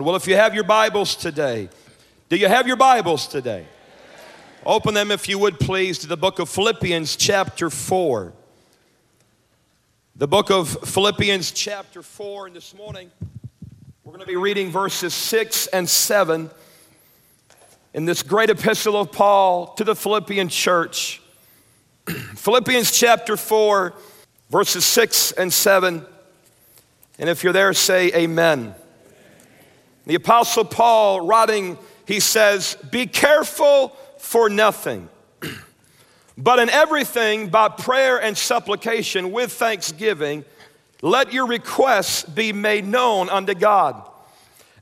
Well, 0.00 0.14
if 0.14 0.28
you 0.28 0.36
have 0.36 0.54
your 0.54 0.62
Bibles 0.62 1.16
today, 1.16 1.68
do 2.28 2.36
you 2.36 2.46
have 2.46 2.68
your 2.68 2.76
Bibles 2.76 3.26
today? 3.26 3.66
Open 4.64 4.94
them, 4.94 5.10
if 5.10 5.28
you 5.28 5.40
would 5.40 5.58
please, 5.58 5.98
to 5.98 6.06
the 6.06 6.16
book 6.16 6.38
of 6.38 6.48
Philippians, 6.48 7.16
chapter 7.16 7.68
4. 7.68 8.32
The 10.14 10.28
book 10.28 10.52
of 10.52 10.68
Philippians, 10.88 11.50
chapter 11.50 12.04
4, 12.04 12.46
and 12.46 12.54
this 12.54 12.76
morning 12.76 13.10
we're 14.04 14.12
going 14.12 14.20
to 14.20 14.26
be 14.26 14.36
reading 14.36 14.70
verses 14.70 15.14
6 15.14 15.66
and 15.66 15.88
7 15.88 16.48
in 17.92 18.04
this 18.04 18.22
great 18.22 18.50
epistle 18.50 19.00
of 19.00 19.10
Paul 19.10 19.74
to 19.74 19.82
the 19.82 19.96
Philippian 19.96 20.48
church. 20.48 21.20
Philippians, 22.06 22.96
chapter 22.96 23.36
4, 23.36 23.94
verses 24.48 24.84
6 24.84 25.32
and 25.32 25.52
7. 25.52 26.06
And 27.18 27.28
if 27.28 27.42
you're 27.42 27.52
there, 27.52 27.72
say 27.72 28.12
amen. 28.14 28.76
The 30.08 30.14
Apostle 30.14 30.64
Paul, 30.64 31.26
writing, 31.26 31.76
he 32.06 32.18
says, 32.18 32.78
Be 32.90 33.06
careful 33.06 33.90
for 34.16 34.48
nothing, 34.48 35.10
but 36.38 36.58
in 36.58 36.70
everything, 36.70 37.50
by 37.50 37.68
prayer 37.68 38.16
and 38.16 38.36
supplication 38.36 39.32
with 39.32 39.52
thanksgiving, 39.52 40.46
let 41.02 41.34
your 41.34 41.46
requests 41.46 42.22
be 42.22 42.54
made 42.54 42.86
known 42.86 43.28
unto 43.28 43.52
God. 43.52 44.02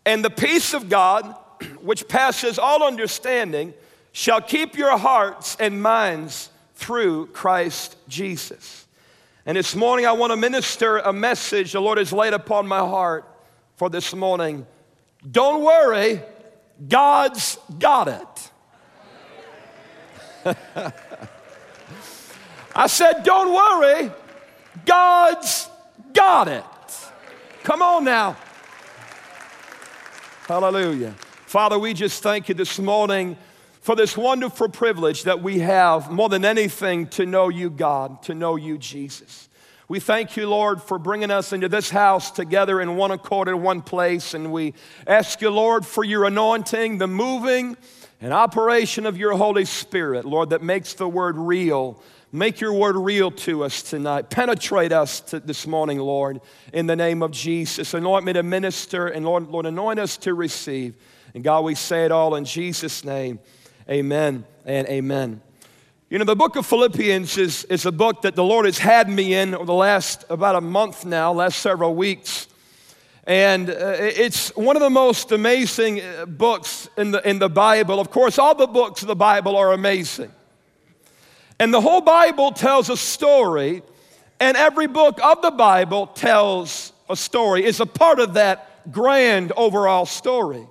And 0.04 0.24
the 0.24 0.30
peace 0.30 0.74
of 0.74 0.88
God, 0.88 1.34
which 1.80 2.06
passes 2.06 2.56
all 2.56 2.84
understanding, 2.84 3.74
shall 4.12 4.40
keep 4.40 4.78
your 4.78 4.96
hearts 4.96 5.56
and 5.58 5.82
minds 5.82 6.50
through 6.76 7.26
Christ 7.32 7.96
Jesus. 8.06 8.86
And 9.44 9.56
this 9.56 9.74
morning, 9.74 10.06
I 10.06 10.12
want 10.12 10.30
to 10.30 10.36
minister 10.36 10.98
a 10.98 11.12
message 11.12 11.72
the 11.72 11.80
Lord 11.80 11.98
has 11.98 12.12
laid 12.12 12.32
upon 12.32 12.68
my 12.68 12.78
heart 12.78 13.28
for 13.74 13.90
this 13.90 14.14
morning 14.14 14.64
don't 15.30 15.62
worry, 15.62 16.20
God's 16.88 17.58
got 17.78 18.08
it. 18.08 18.50
I 22.74 22.86
said, 22.86 23.22
Don't 23.24 23.52
worry, 23.52 24.10
God's 24.84 25.68
got 26.12 26.48
it. 26.48 26.64
Come 27.64 27.82
on 27.82 28.04
now. 28.04 28.36
Hallelujah. 30.46 31.14
Father, 31.46 31.78
we 31.78 31.94
just 31.94 32.22
thank 32.22 32.48
you 32.48 32.54
this 32.54 32.78
morning 32.78 33.36
for 33.80 33.96
this 33.96 34.16
wonderful 34.16 34.68
privilege 34.68 35.24
that 35.24 35.42
we 35.42 35.60
have, 35.60 36.10
more 36.10 36.28
than 36.28 36.44
anything, 36.44 37.06
to 37.08 37.24
know 37.24 37.48
you, 37.48 37.70
God, 37.70 38.22
to 38.24 38.34
know 38.34 38.56
you, 38.56 38.78
Jesus. 38.78 39.45
We 39.88 40.00
thank 40.00 40.36
you, 40.36 40.48
Lord, 40.48 40.82
for 40.82 40.98
bringing 40.98 41.30
us 41.30 41.52
into 41.52 41.68
this 41.68 41.90
house 41.90 42.32
together 42.32 42.80
in 42.80 42.96
one 42.96 43.12
accord 43.12 43.46
in 43.46 43.62
one 43.62 43.82
place. 43.82 44.34
And 44.34 44.52
we 44.52 44.74
ask 45.06 45.40
you, 45.40 45.50
Lord, 45.50 45.86
for 45.86 46.02
your 46.02 46.24
anointing, 46.24 46.98
the 46.98 47.06
moving 47.06 47.76
and 48.20 48.32
operation 48.32 49.06
of 49.06 49.16
your 49.16 49.36
Holy 49.36 49.64
Spirit, 49.64 50.24
Lord, 50.24 50.50
that 50.50 50.60
makes 50.60 50.94
the 50.94 51.08
word 51.08 51.36
real. 51.38 52.02
Make 52.32 52.60
your 52.60 52.72
word 52.72 52.96
real 52.96 53.30
to 53.30 53.62
us 53.62 53.82
tonight. 53.82 54.28
Penetrate 54.28 54.90
us 54.90 55.20
to 55.20 55.38
this 55.38 55.68
morning, 55.68 55.98
Lord, 55.98 56.40
in 56.72 56.88
the 56.88 56.96
name 56.96 57.22
of 57.22 57.30
Jesus. 57.30 57.94
Anoint 57.94 58.24
me 58.24 58.32
to 58.32 58.42
minister, 58.42 59.06
and 59.06 59.24
Lord, 59.24 59.46
Lord, 59.48 59.66
anoint 59.66 60.00
us 60.00 60.16
to 60.18 60.34
receive. 60.34 60.96
And 61.34 61.44
God, 61.44 61.60
we 61.60 61.76
say 61.76 62.04
it 62.04 62.10
all 62.10 62.34
in 62.34 62.44
Jesus' 62.44 63.04
name. 63.04 63.38
Amen 63.88 64.44
and 64.64 64.88
amen. 64.88 65.45
You 66.08 66.20
know, 66.20 66.24
the 66.24 66.36
book 66.36 66.54
of 66.54 66.64
Philippians 66.64 67.36
is, 67.36 67.64
is 67.64 67.84
a 67.84 67.90
book 67.90 68.22
that 68.22 68.36
the 68.36 68.44
Lord 68.44 68.64
has 68.66 68.78
had 68.78 69.08
me 69.08 69.34
in 69.34 69.56
over 69.56 69.64
the 69.64 69.74
last 69.74 70.24
about 70.30 70.54
a 70.54 70.60
month 70.60 71.04
now, 71.04 71.32
last 71.32 71.58
several 71.58 71.96
weeks. 71.96 72.46
And 73.26 73.68
uh, 73.68 73.96
it's 73.98 74.54
one 74.54 74.76
of 74.76 74.82
the 74.82 74.90
most 74.90 75.32
amazing 75.32 76.00
uh, 76.00 76.26
books 76.26 76.88
in 76.96 77.10
the, 77.10 77.28
in 77.28 77.40
the 77.40 77.48
Bible. 77.48 77.98
Of 77.98 78.12
course, 78.12 78.38
all 78.38 78.54
the 78.54 78.68
books 78.68 79.02
of 79.02 79.08
the 79.08 79.16
Bible 79.16 79.56
are 79.56 79.72
amazing. 79.72 80.30
And 81.58 81.74
the 81.74 81.80
whole 81.80 82.02
Bible 82.02 82.52
tells 82.52 82.88
a 82.88 82.96
story, 82.96 83.82
and 84.38 84.56
every 84.56 84.86
book 84.86 85.18
of 85.24 85.42
the 85.42 85.50
Bible 85.50 86.06
tells 86.06 86.92
a 87.10 87.16
story, 87.16 87.64
is 87.64 87.80
a 87.80 87.86
part 87.86 88.20
of 88.20 88.34
that 88.34 88.92
grand 88.92 89.50
overall 89.56 90.06
story. 90.06 90.68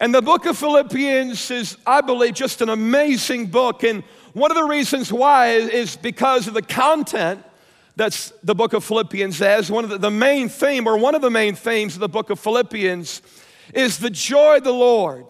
And 0.00 0.14
the 0.14 0.22
book 0.22 0.46
of 0.46 0.56
Philippians 0.56 1.50
is, 1.52 1.76
I 1.86 2.00
believe, 2.00 2.32
just 2.32 2.62
an 2.62 2.70
amazing 2.70 3.46
book. 3.46 3.84
And 3.84 4.02
one 4.32 4.50
of 4.50 4.56
the 4.56 4.64
reasons 4.64 5.12
why 5.12 5.48
is 5.48 5.96
because 5.96 6.46
of 6.46 6.54
the 6.54 6.62
content 6.62 7.44
that's 7.96 8.32
the 8.42 8.54
book 8.54 8.72
of 8.72 8.84
Philippians 8.84 9.36
says. 9.36 9.70
One 9.70 9.84
of 9.84 9.90
the, 9.90 9.98
the 9.98 10.10
main 10.10 10.48
theme, 10.48 10.86
or 10.86 10.96
one 10.96 11.14
of 11.14 11.22
the 11.22 11.30
main 11.30 11.54
themes 11.54 11.94
of 11.94 12.00
the 12.00 12.08
book 12.08 12.30
of 12.30 12.40
Philippians, 12.40 13.20
is 13.74 13.98
the 13.98 14.10
joy 14.10 14.58
of 14.58 14.64
the 14.64 14.72
Lord. 14.72 15.26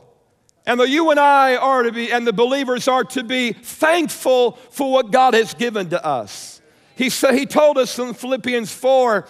And 0.67 0.79
the 0.79 0.89
you 0.89 1.11
and 1.11 1.19
I 1.19 1.57
are 1.57 1.83
to 1.83 1.91
be, 1.91 2.13
and 2.13 2.27
the 2.27 2.33
believers 2.33 2.87
are 2.87 3.05
to 3.05 3.25
be 3.25 3.53
thankful 3.53 4.53
for 4.71 4.93
what 4.93 5.11
God 5.11 5.35
has 5.35 5.55
given 5.55 5.91
to 5.91 6.05
us. 6.05 6.61
He 6.95 7.11
said, 7.11 7.35
He 7.35 7.47
told 7.47 7.79
us 7.79 7.99
in 7.99 8.15
Philippians 8.15 8.73
4 8.73 9.27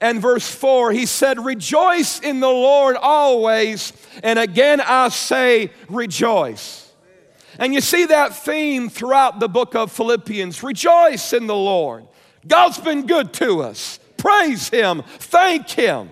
and 0.00 0.20
verse 0.20 0.52
4, 0.52 0.92
He 0.92 1.06
said, 1.06 1.38
Rejoice 1.42 2.20
in 2.20 2.40
the 2.40 2.48
Lord 2.48 2.96
always, 2.96 3.92
and 4.22 4.38
again 4.38 4.80
I 4.80 5.08
say, 5.08 5.70
rejoice. 5.88 6.81
And 7.62 7.72
you 7.72 7.80
see 7.80 8.06
that 8.06 8.34
theme 8.34 8.88
throughout 8.88 9.38
the 9.38 9.48
book 9.48 9.76
of 9.76 9.92
Philippians. 9.92 10.64
Rejoice 10.64 11.32
in 11.32 11.46
the 11.46 11.54
Lord. 11.54 12.08
God's 12.44 12.78
been 12.78 13.06
good 13.06 13.32
to 13.34 13.62
us. 13.62 14.00
Praise 14.16 14.68
Him. 14.68 15.04
Thank 15.06 15.70
Him. 15.70 16.10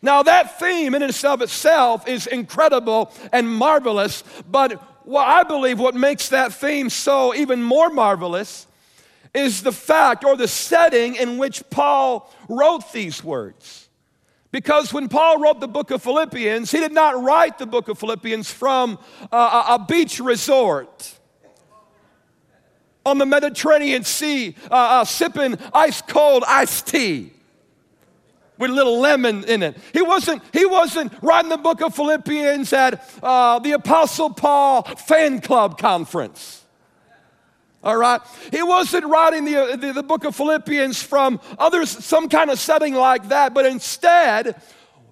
Now, 0.00 0.22
that 0.22 0.60
theme 0.60 0.94
in 0.94 1.02
and 1.02 1.24
of 1.24 1.42
itself 1.42 2.06
is 2.06 2.28
incredible 2.28 3.12
and 3.32 3.50
marvelous, 3.50 4.22
but 4.48 4.80
I 5.12 5.42
believe 5.42 5.80
what 5.80 5.96
makes 5.96 6.28
that 6.28 6.52
theme 6.52 6.90
so 6.90 7.34
even 7.34 7.60
more 7.60 7.90
marvelous 7.90 8.68
is 9.34 9.64
the 9.64 9.72
fact 9.72 10.24
or 10.24 10.36
the 10.36 10.46
setting 10.46 11.16
in 11.16 11.38
which 11.38 11.68
Paul 11.70 12.32
wrote 12.48 12.92
these 12.92 13.24
words. 13.24 13.85
Because 14.56 14.90
when 14.90 15.10
Paul 15.10 15.38
wrote 15.38 15.60
the 15.60 15.68
book 15.68 15.90
of 15.90 16.02
Philippians, 16.02 16.70
he 16.70 16.80
did 16.80 16.92
not 16.92 17.22
write 17.22 17.58
the 17.58 17.66
book 17.66 17.88
of 17.88 17.98
Philippians 17.98 18.50
from 18.50 18.98
a, 19.30 19.36
a 19.36 19.84
beach 19.86 20.18
resort 20.18 21.14
on 23.04 23.18
the 23.18 23.26
Mediterranean 23.26 24.02
Sea, 24.02 24.56
uh, 24.70 24.74
uh, 24.74 25.04
sipping 25.04 25.58
ice 25.74 26.00
cold 26.00 26.42
iced 26.48 26.86
tea 26.86 27.34
with 28.56 28.70
a 28.70 28.72
little 28.72 28.98
lemon 28.98 29.44
in 29.44 29.62
it. 29.62 29.76
He 29.92 30.00
wasn't, 30.00 30.42
he 30.54 30.64
wasn't 30.64 31.12
writing 31.20 31.50
the 31.50 31.58
book 31.58 31.82
of 31.82 31.94
Philippians 31.94 32.72
at 32.72 33.06
uh, 33.22 33.58
the 33.58 33.72
Apostle 33.72 34.32
Paul 34.32 34.84
fan 34.84 35.42
club 35.42 35.76
conference. 35.76 36.65
All 37.82 37.96
right? 37.96 38.20
He 38.50 38.62
wasn't 38.62 39.06
writing 39.06 39.44
the, 39.44 39.56
uh, 39.56 39.76
the, 39.76 39.92
the 39.92 40.02
book 40.02 40.24
of 40.24 40.34
Philippians 40.34 41.02
from 41.02 41.40
others, 41.58 41.90
some 41.90 42.28
kind 42.28 42.50
of 42.50 42.58
setting 42.58 42.94
like 42.94 43.28
that, 43.28 43.54
but 43.54 43.66
instead, 43.66 44.60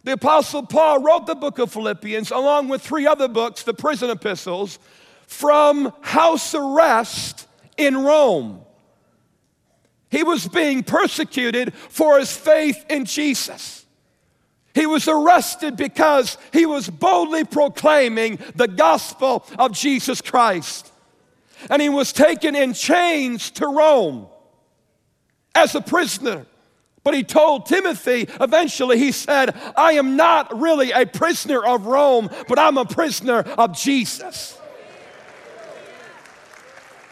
the 0.02 0.12
Apostle 0.12 0.66
Paul 0.66 1.02
wrote 1.02 1.26
the 1.26 1.34
book 1.34 1.58
of 1.58 1.72
Philippians 1.72 2.30
along 2.30 2.68
with 2.68 2.82
three 2.82 3.06
other 3.06 3.28
books, 3.28 3.62
the 3.62 3.74
prison 3.74 4.10
epistles, 4.10 4.78
from 5.26 5.92
house 6.02 6.54
arrest 6.54 7.46
in 7.76 7.96
Rome. 7.96 8.60
He 10.10 10.22
was 10.22 10.46
being 10.46 10.82
persecuted 10.82 11.74
for 11.74 12.18
his 12.18 12.36
faith 12.36 12.84
in 12.88 13.04
Jesus. 13.04 13.84
He 14.74 14.86
was 14.86 15.08
arrested 15.08 15.76
because 15.76 16.36
he 16.52 16.66
was 16.66 16.88
boldly 16.90 17.44
proclaiming 17.44 18.38
the 18.56 18.68
gospel 18.68 19.46
of 19.58 19.72
Jesus 19.72 20.20
Christ 20.20 20.92
and 21.70 21.80
he 21.80 21.88
was 21.88 22.12
taken 22.12 22.54
in 22.54 22.74
chains 22.74 23.50
to 23.52 23.66
Rome 23.66 24.26
as 25.54 25.74
a 25.74 25.80
prisoner. 25.80 26.46
But 27.02 27.14
he 27.14 27.22
told 27.22 27.66
Timothy 27.66 28.26
eventually, 28.40 28.98
he 28.98 29.12
said, 29.12 29.54
I 29.76 29.92
am 29.92 30.16
not 30.16 30.58
really 30.58 30.90
a 30.90 31.04
prisoner 31.04 31.62
of 31.62 31.86
Rome, 31.86 32.30
but 32.48 32.58
I'm 32.58 32.78
a 32.78 32.86
prisoner 32.86 33.40
of 33.40 33.76
Jesus. 33.76 34.58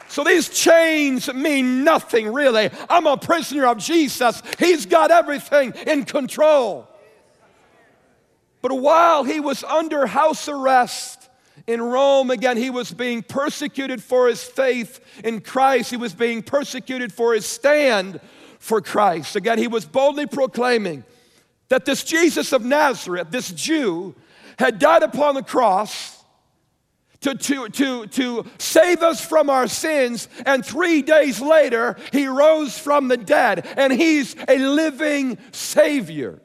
So 0.09 0.25
these 0.25 0.49
chains 0.49 1.33
mean 1.33 1.85
nothing 1.85 2.33
really. 2.33 2.71
I'm 2.89 3.07
a 3.07 3.17
prisoner 3.17 3.67
of 3.67 3.79
Jesus. 3.79 4.43
He's 4.59 4.87
got 4.87 5.11
everything 5.11 5.73
in 5.87 6.05
control. 6.05 6.89
But 8.61 8.73
while 8.79 9.25
he 9.25 9.41
was 9.41 9.65
under 9.65 10.07
house 10.07 10.49
arrest, 10.49 11.22
in 11.67 11.81
Rome, 11.81 12.31
again, 12.31 12.57
he 12.57 12.71
was 12.71 12.93
being 12.93 13.23
persecuted 13.23 14.03
for 14.03 14.29
his 14.29 14.43
faith 14.43 15.01
in 15.23 15.41
Christ. 15.41 15.91
He 15.91 15.97
was 15.97 16.15
being 16.15 16.43
persecuted 16.43 17.13
for 17.13 17.35
his 17.35 17.47
stand 17.47 18.21
for 18.59 18.81
Christ. 18.81 19.37
Again, 19.37 19.59
he 19.59 19.69
was 19.69 19.85
boldly 19.85 20.27
proclaiming 20.27 21.05
that 21.69 21.85
this 21.85 22.05
Jesus 22.05 22.53
of 22.53 22.65
Nazareth, 22.65 23.29
this 23.31 23.51
Jew, 23.51 24.15
had 24.59 24.79
died 24.79 25.03
upon 25.03 25.35
the 25.35 25.43
cross 25.43 26.23
to, 27.21 27.35
to, 27.35 27.69
to, 27.69 28.07
to 28.07 28.45
save 28.59 29.03
us 29.03 29.25
from 29.25 29.49
our 29.49 29.67
sins. 29.69 30.29
And 30.45 30.65
three 30.65 31.03
days 31.03 31.41
later, 31.41 31.97
he 32.13 32.27
rose 32.27 32.79
from 32.79 33.09
the 33.09 33.17
dead, 33.17 33.67
and 33.77 33.93
he's 33.93 34.37
a 34.49 34.59
living 34.59 35.39
Savior. 35.53 36.41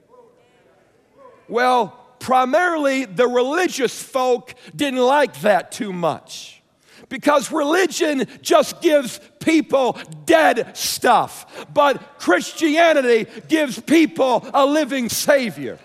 Well, 1.48 2.07
primarily 2.28 3.06
the 3.06 3.26
religious 3.26 4.04
folk 4.04 4.54
didn't 4.76 5.00
like 5.00 5.40
that 5.40 5.72
too 5.72 5.94
much 5.94 6.62
because 7.08 7.54
religion 7.54 8.28
just 8.42 8.82
gives 8.82 9.22
people 9.40 9.98
dead 10.26 10.76
stuff, 10.76 11.66
but 11.74 12.20
Christianity 12.20 13.28
gives 13.48 13.80
people 13.80 14.46
a 14.54 14.66
living 14.66 15.08
Savior. 15.08 15.80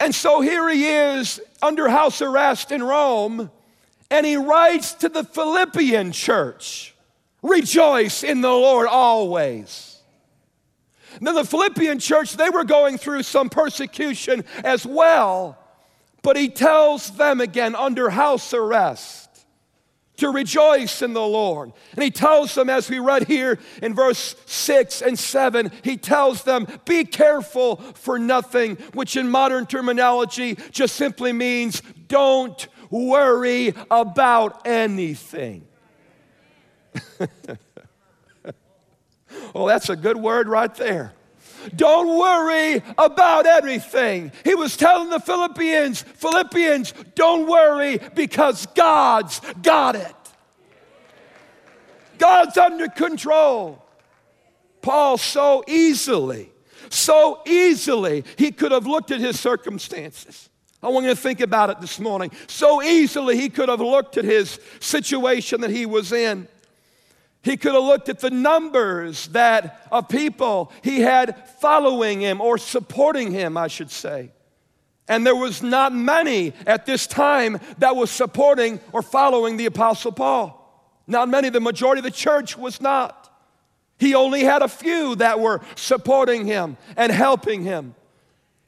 And 0.00 0.12
so 0.12 0.40
here 0.40 0.68
he 0.70 0.88
is 0.88 1.40
under 1.62 1.88
house 1.88 2.20
arrest 2.20 2.72
in 2.72 2.82
Rome, 2.82 3.48
and 4.10 4.26
he 4.26 4.34
writes 4.34 4.94
to 4.94 5.08
the 5.08 5.22
Philippian 5.22 6.10
church 6.10 6.96
Rejoice 7.42 8.24
in 8.24 8.40
the 8.40 8.50
Lord 8.50 8.88
always. 8.88 9.89
Now, 11.20 11.32
the 11.32 11.44
Philippian 11.44 11.98
church, 11.98 12.36
they 12.36 12.50
were 12.50 12.64
going 12.64 12.98
through 12.98 13.22
some 13.22 13.48
persecution 13.48 14.44
as 14.64 14.86
well, 14.86 15.58
but 16.22 16.36
he 16.36 16.48
tells 16.48 17.10
them 17.16 17.40
again 17.40 17.74
under 17.74 18.10
house 18.10 18.52
arrest 18.54 19.30
to 20.20 20.30
rejoice 20.30 21.02
in 21.02 21.14
the 21.14 21.20
Lord. 21.20 21.72
And 21.94 22.04
he 22.04 22.10
tells 22.10 22.54
them, 22.54 22.70
as 22.70 22.88
we 22.88 22.98
read 22.98 23.26
here 23.26 23.58
in 23.82 23.94
verse 23.94 24.36
6 24.46 25.02
and 25.02 25.18
7, 25.18 25.72
he 25.82 25.96
tells 25.96 26.44
them, 26.44 26.66
Be 26.84 27.04
careful 27.04 27.76
for 27.76 28.18
nothing, 28.18 28.76
which 28.92 29.16
in 29.16 29.30
modern 29.30 29.66
terminology 29.66 30.56
just 30.70 30.96
simply 30.96 31.32
means 31.32 31.82
don't 32.08 32.68
worry 32.90 33.74
about 33.90 34.66
anything. 34.66 35.66
well, 39.54 39.66
that's 39.66 39.88
a 39.88 39.96
good 39.96 40.16
word 40.16 40.48
right 40.48 40.74
there. 40.74 41.12
Don't 41.76 42.18
worry 42.18 42.82
about 42.96 43.46
everything. 43.46 44.32
He 44.44 44.54
was 44.54 44.76
telling 44.76 45.10
the 45.10 45.20
Philippians, 45.20 46.02
Philippians, 46.02 46.94
don't 47.14 47.46
worry 47.46 48.00
because 48.14 48.66
God's 48.74 49.40
got 49.62 49.96
it. 49.96 50.14
God's 52.18 52.56
under 52.56 52.88
control. 52.88 53.84
Paul 54.82 55.18
so 55.18 55.62
easily, 55.68 56.50
so 56.88 57.42
easily, 57.46 58.24
he 58.36 58.50
could 58.52 58.72
have 58.72 58.86
looked 58.86 59.10
at 59.10 59.20
his 59.20 59.38
circumstances. 59.38 60.48
I 60.82 60.88
want 60.88 61.04
you 61.04 61.10
to 61.10 61.16
think 61.16 61.40
about 61.40 61.68
it 61.68 61.80
this 61.80 62.00
morning. 62.00 62.30
So 62.46 62.82
easily, 62.82 63.36
he 63.36 63.50
could 63.50 63.68
have 63.68 63.80
looked 63.80 64.16
at 64.16 64.24
his 64.24 64.58
situation 64.80 65.60
that 65.60 65.70
he 65.70 65.84
was 65.84 66.12
in. 66.12 66.48
He 67.42 67.56
could 67.56 67.74
have 67.74 67.84
looked 67.84 68.08
at 68.08 68.20
the 68.20 68.30
numbers 68.30 69.28
that 69.28 69.86
of 69.90 70.08
people 70.08 70.72
he 70.82 71.00
had 71.00 71.48
following 71.60 72.20
him 72.20 72.40
or 72.40 72.58
supporting 72.58 73.30
him, 73.30 73.56
I 73.56 73.68
should 73.68 73.90
say. 73.90 74.30
And 75.08 75.26
there 75.26 75.36
was 75.36 75.62
not 75.62 75.92
many 75.92 76.52
at 76.66 76.86
this 76.86 77.06
time 77.06 77.58
that 77.78 77.96
was 77.96 78.10
supporting 78.10 78.78
or 78.92 79.02
following 79.02 79.56
the 79.56 79.66
apostle 79.66 80.12
Paul. 80.12 80.56
Not 81.06 81.28
many, 81.28 81.48
the 81.48 81.60
majority 81.60 82.00
of 82.00 82.04
the 82.04 82.10
church 82.10 82.56
was 82.56 82.80
not. 82.80 83.16
He 83.98 84.14
only 84.14 84.44
had 84.44 84.62
a 84.62 84.68
few 84.68 85.16
that 85.16 85.40
were 85.40 85.60
supporting 85.74 86.46
him 86.46 86.76
and 86.96 87.10
helping 87.10 87.64
him. 87.64 87.94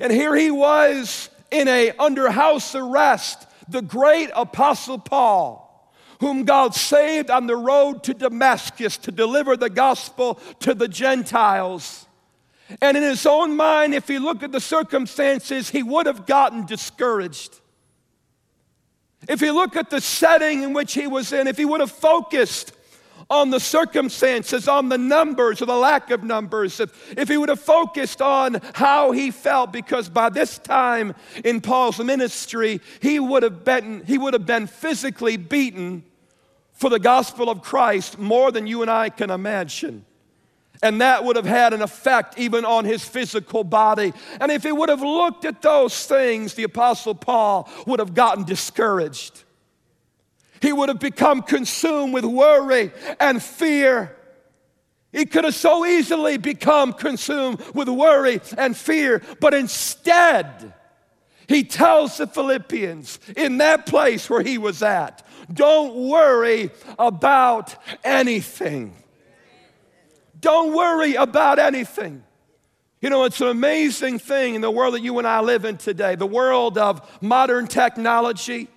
And 0.01 0.11
here 0.11 0.35
he 0.35 0.51
was 0.51 1.31
in 1.51 1.69
a 1.69 1.93
under 1.99 2.31
house 2.31 2.75
arrest, 2.75 3.47
the 3.69 3.83
great 3.83 4.31
apostle 4.35 4.99
Paul 4.99 5.72
whom 6.23 6.45
God 6.45 6.73
saved 6.73 7.31
on 7.31 7.49
the 7.49 7.57
road 7.57 8.05
to 8.05 8.15
Damascus 8.15 8.97
to 8.99 9.11
deliver 9.11 9.57
the 9.57 9.69
gospel 9.69 10.37
to 10.61 10.73
the 10.73 10.87
Gentiles. 10.87 12.07
And 12.81 12.97
in 12.97 13.03
his 13.03 13.27
own 13.27 13.57
mind, 13.57 13.93
if 13.93 14.07
he 14.07 14.21
looked 14.21 14.45
at 14.45 14.53
the 14.53 14.61
circumstances, 14.61 15.69
he 15.69 15.83
would 15.83 16.07
have 16.07 16.25
gotten 16.25 16.65
discouraged. 16.65 17.59
If 19.29 19.41
he 19.41 19.51
looked 19.51 19.75
at 19.75 19.91
the 19.91 20.01
setting 20.01 20.63
in 20.63 20.73
which 20.73 20.95
he 20.95 21.09
was 21.09 21.33
in, 21.33 21.49
if 21.49 21.57
he 21.57 21.65
would 21.65 21.81
have 21.81 21.91
focused 21.91 22.71
on 23.29 23.51
the 23.51 23.59
circumstances, 23.59 24.69
on 24.69 24.91
the 24.91 24.99
numbers 24.99 25.61
or 25.61 25.67
the 25.67 25.75
lack 25.75 26.13
of 26.13 26.23
numbers, 26.23 26.79
if, 26.79 27.19
if 27.19 27.29
he 27.29 27.37
would 27.37 27.49
have 27.49 27.61
focused 27.61 28.23
on 28.23 28.61
how 28.75 29.11
he 29.11 29.33
felt, 29.33 29.73
because 29.73 30.09
by 30.09 30.29
this 30.29 30.59
time 30.59 31.17
in 31.45 31.61
Paul's 31.61 31.99
ministry, 31.99 32.81
he 33.01 33.19
would 33.19 33.43
have 33.43 33.65
been, 33.65 34.05
he 34.07 34.19
would 34.19 34.35
have 34.35 34.47
been 34.47 34.69
physically 34.69 35.37
beaten 35.37 36.05
for 36.83 36.91
the 36.91 36.99
gospel 36.99 37.49
of 37.49 37.63
Christ 37.63 38.19
more 38.19 38.51
than 38.51 38.67
you 38.67 38.83
and 38.83 38.91
I 38.91 39.09
can 39.09 39.31
imagine. 39.31 40.05
And 40.83 41.01
that 41.01 41.25
would 41.25 41.37
have 41.37 41.47
had 41.47 41.73
an 41.73 41.81
effect 41.81 42.37
even 42.41 42.65
on 42.65 42.85
his 42.85 43.05
physical 43.05 43.63
body. 43.63 44.13
And 44.41 44.51
if 44.51 44.65
he 44.65 44.73
would 44.73 44.89
have 44.89 45.01
looked 45.01 45.45
at 45.45 45.63
those 45.63 46.07
things, 46.07 46.55
the 46.55 46.65
Apostle 46.65 47.15
Paul 47.15 47.71
would 47.87 48.01
have 48.01 48.15
gotten 48.15 48.43
discouraged. 48.43 49.45
He 50.61 50.73
would 50.73 50.89
have 50.89 50.99
become 50.99 51.43
consumed 51.43 52.15
with 52.15 52.25
worry 52.25 52.91
and 53.21 53.41
fear. 53.41 54.17
He 55.13 55.25
could 55.25 55.45
have 55.45 55.55
so 55.55 55.87
easily 55.87 56.37
become 56.37 56.95
consumed 56.95 57.63
with 57.75 57.89
worry 57.89 58.41
and 58.59 58.77
fear, 58.77 59.23
but 59.39 59.55
instead, 59.55 60.75
he 61.47 61.63
tells 61.63 62.17
the 62.17 62.27
Philippians 62.27 63.21
in 63.37 63.59
that 63.59 63.87
place 63.87 64.29
where 64.29 64.43
he 64.43 64.59
was 64.59 64.83
at, 64.83 65.25
don't 65.53 65.95
worry 66.09 66.71
about 66.99 67.75
anything. 68.05 68.95
Don't 70.41 70.75
worry 70.75 71.15
about 71.15 71.59
anything. 71.59 72.25
You 73.01 73.11
know, 73.11 73.25
it's 73.25 73.41
an 73.41 73.49
amazing 73.49 74.19
thing 74.19 74.55
in 74.55 74.61
the 74.61 74.71
world 74.71 74.95
that 74.95 75.03
you 75.03 75.19
and 75.19 75.27
I 75.27 75.41
live 75.41 75.65
in 75.65 75.77
today 75.77 76.15
the 76.15 76.27
world 76.27 76.79
of 76.79 77.23
modern 77.23 77.67
technology, 77.67 78.69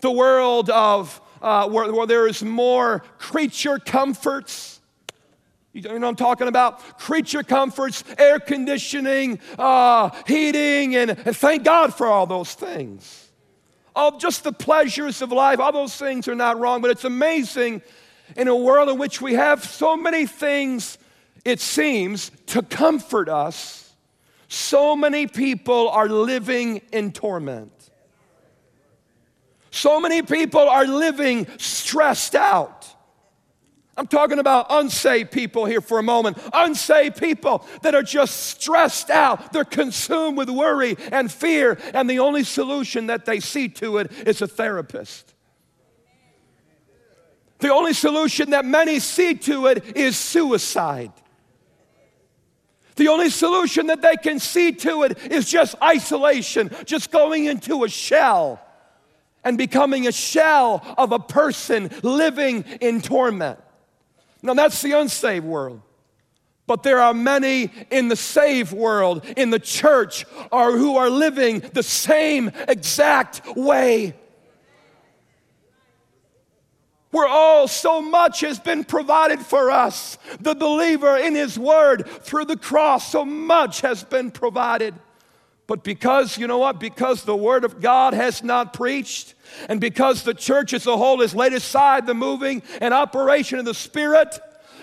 the 0.00 0.10
world 0.10 0.70
of 0.70 1.20
uh, 1.42 1.68
where, 1.68 1.92
where 1.92 2.06
there 2.06 2.26
is 2.26 2.42
more 2.42 3.00
creature 3.18 3.78
comforts 3.78 4.76
you 5.76 5.82
know 5.82 5.92
what 5.92 6.04
I'm 6.04 6.16
talking 6.16 6.48
about? 6.48 6.98
Creature 6.98 7.42
comforts, 7.42 8.02
air 8.16 8.40
conditioning, 8.40 9.38
uh, 9.58 10.08
heating, 10.26 10.96
and, 10.96 11.10
and 11.10 11.36
thank 11.36 11.64
God 11.64 11.92
for 11.92 12.06
all 12.06 12.26
those 12.26 12.54
things. 12.54 13.25
All 13.96 14.18
just 14.18 14.44
the 14.44 14.52
pleasures 14.52 15.22
of 15.22 15.32
life, 15.32 15.58
all 15.58 15.72
those 15.72 15.96
things 15.96 16.28
are 16.28 16.34
not 16.34 16.60
wrong, 16.60 16.82
but 16.82 16.90
it's 16.90 17.04
amazing 17.04 17.80
in 18.36 18.46
a 18.46 18.54
world 18.54 18.90
in 18.90 18.98
which 18.98 19.22
we 19.22 19.32
have 19.32 19.64
so 19.64 19.96
many 19.96 20.26
things, 20.26 20.98
it 21.46 21.60
seems, 21.60 22.30
to 22.48 22.60
comfort 22.62 23.30
us. 23.30 23.94
So 24.48 24.94
many 24.94 25.26
people 25.26 25.88
are 25.88 26.10
living 26.10 26.82
in 26.92 27.10
torment. 27.10 27.72
So 29.70 29.98
many 29.98 30.20
people 30.20 30.68
are 30.68 30.86
living 30.86 31.46
stressed 31.56 32.34
out. 32.34 32.75
I'm 33.96 34.06
talking 34.06 34.38
about 34.38 34.66
unsaved 34.68 35.30
people 35.30 35.64
here 35.64 35.80
for 35.80 35.98
a 35.98 36.02
moment. 36.02 36.38
Unsaved 36.52 37.16
people 37.16 37.66
that 37.82 37.94
are 37.94 38.02
just 38.02 38.36
stressed 38.36 39.08
out. 39.08 39.52
They're 39.52 39.64
consumed 39.64 40.36
with 40.36 40.50
worry 40.50 40.96
and 41.10 41.32
fear, 41.32 41.78
and 41.94 42.08
the 42.08 42.18
only 42.18 42.44
solution 42.44 43.06
that 43.06 43.24
they 43.24 43.40
see 43.40 43.68
to 43.70 43.98
it 43.98 44.12
is 44.26 44.42
a 44.42 44.46
therapist. 44.46 45.34
The 47.58 47.72
only 47.72 47.94
solution 47.94 48.50
that 48.50 48.66
many 48.66 48.98
see 49.00 49.34
to 49.34 49.66
it 49.66 49.96
is 49.96 50.16
suicide. 50.18 51.12
The 52.96 53.08
only 53.08 53.30
solution 53.30 53.86
that 53.86 54.02
they 54.02 54.16
can 54.16 54.38
see 54.38 54.72
to 54.72 55.04
it 55.04 55.18
is 55.30 55.48
just 55.48 55.74
isolation, 55.82 56.70
just 56.84 57.10
going 57.10 57.46
into 57.46 57.84
a 57.84 57.88
shell 57.88 58.60
and 59.42 59.56
becoming 59.56 60.06
a 60.06 60.12
shell 60.12 60.82
of 60.98 61.12
a 61.12 61.18
person 61.18 61.90
living 62.02 62.64
in 62.80 63.00
torment. 63.00 63.58
Now, 64.46 64.54
that's 64.54 64.80
the 64.80 64.92
unsaved 64.92 65.44
world. 65.44 65.82
But 66.68 66.82
there 66.82 67.00
are 67.00 67.12
many 67.12 67.70
in 67.90 68.08
the 68.08 68.16
saved 68.16 68.72
world, 68.72 69.24
in 69.36 69.50
the 69.50 69.58
church, 69.58 70.24
who 70.50 70.96
are 70.96 71.10
living 71.10 71.60
the 71.60 71.82
same 71.82 72.50
exact 72.68 73.42
way. 73.56 74.14
Where 77.10 77.28
all 77.28 77.66
so 77.66 78.02
much 78.02 78.40
has 78.40 78.58
been 78.58 78.84
provided 78.84 79.40
for 79.40 79.70
us. 79.70 80.18
The 80.40 80.54
believer 80.54 81.16
in 81.16 81.34
his 81.34 81.58
word 81.58 82.06
through 82.22 82.46
the 82.46 82.56
cross, 82.56 83.10
so 83.10 83.24
much 83.24 83.80
has 83.80 84.04
been 84.04 84.30
provided. 84.30 84.94
But 85.66 85.82
because, 85.82 86.38
you 86.38 86.46
know 86.46 86.58
what, 86.58 86.78
because 86.78 87.24
the 87.24 87.36
word 87.36 87.64
of 87.64 87.80
God 87.80 88.14
has 88.14 88.44
not 88.44 88.72
preached, 88.72 89.34
and 89.68 89.80
because 89.80 90.22
the 90.22 90.34
church 90.34 90.72
as 90.72 90.86
a 90.86 90.96
whole 90.96 91.20
has 91.20 91.34
laid 91.34 91.52
aside 91.52 92.06
the 92.06 92.14
moving 92.14 92.62
and 92.80 92.94
operation 92.94 93.58
of 93.58 93.64
the 93.64 93.74
Spirit, 93.74 94.38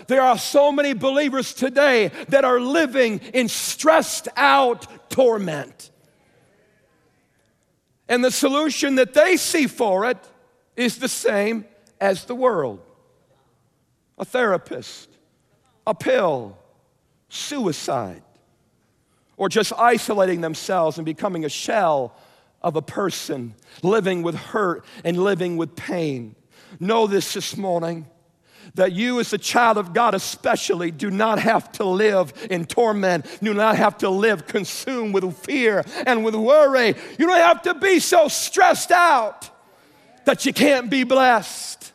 there 0.07 0.21
are 0.21 0.37
so 0.37 0.71
many 0.71 0.93
believers 0.93 1.53
today 1.53 2.11
that 2.27 2.43
are 2.43 2.59
living 2.59 3.19
in 3.33 3.47
stressed 3.47 4.27
out 4.35 5.09
torment. 5.09 5.91
And 8.09 8.23
the 8.23 8.31
solution 8.31 8.95
that 8.95 9.13
they 9.13 9.37
see 9.37 9.67
for 9.67 10.05
it 10.05 10.17
is 10.75 10.97
the 10.97 11.07
same 11.07 11.65
as 12.01 12.25
the 12.25 12.35
world 12.35 12.81
a 14.19 14.25
therapist, 14.25 15.09
a 15.87 15.95
pill, 15.95 16.57
suicide. 17.29 18.21
Or 19.37 19.49
just 19.49 19.73
isolating 19.73 20.41
themselves 20.41 20.97
and 20.97 21.05
becoming 21.05 21.45
a 21.45 21.49
shell 21.49 22.15
of 22.61 22.75
a 22.75 22.81
person 22.81 23.53
living 23.81 24.23
with 24.23 24.35
hurt 24.35 24.85
and 25.03 25.17
living 25.17 25.57
with 25.57 25.75
pain. 25.75 26.35
Know 26.79 27.07
this 27.07 27.33
this 27.33 27.57
morning 27.57 28.07
that 28.75 28.93
you, 28.93 29.19
as 29.19 29.33
a 29.33 29.37
child 29.37 29.77
of 29.77 29.93
God, 29.93 30.15
especially, 30.15 30.89
do 30.89 31.11
not 31.11 31.39
have 31.39 31.71
to 31.73 31.83
live 31.83 32.33
in 32.49 32.65
torment, 32.65 33.25
do 33.41 33.53
not 33.53 33.75
have 33.75 33.97
to 33.99 34.09
live 34.09 34.47
consumed 34.47 35.13
with 35.13 35.37
fear 35.37 35.83
and 36.05 36.23
with 36.23 36.35
worry. 36.35 36.95
You 37.19 37.27
don't 37.27 37.37
have 37.37 37.61
to 37.63 37.73
be 37.73 37.99
so 37.99 38.27
stressed 38.27 38.91
out 38.91 39.49
that 40.25 40.45
you 40.45 40.53
can't 40.53 40.89
be 40.89 41.03
blessed. 41.03 41.91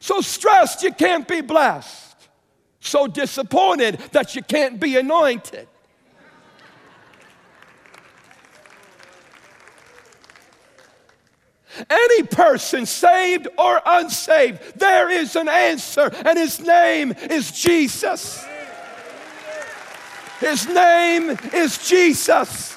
So 0.00 0.20
stressed 0.20 0.82
you 0.82 0.92
can't 0.92 1.26
be 1.26 1.40
blessed. 1.40 2.16
So 2.80 3.06
disappointed 3.06 3.98
that 4.10 4.34
you 4.34 4.42
can't 4.42 4.80
be 4.80 4.96
anointed. 4.96 5.68
Any 11.88 12.22
person, 12.24 12.86
saved 12.86 13.48
or 13.58 13.80
unsaved, 13.84 14.78
there 14.78 15.08
is 15.08 15.36
an 15.36 15.48
answer, 15.48 16.10
and 16.24 16.38
his 16.38 16.60
name 16.60 17.12
is 17.30 17.52
Jesus. 17.52 18.44
His 20.40 20.66
name 20.68 21.30
is 21.52 21.78
Jesus. 21.88 22.76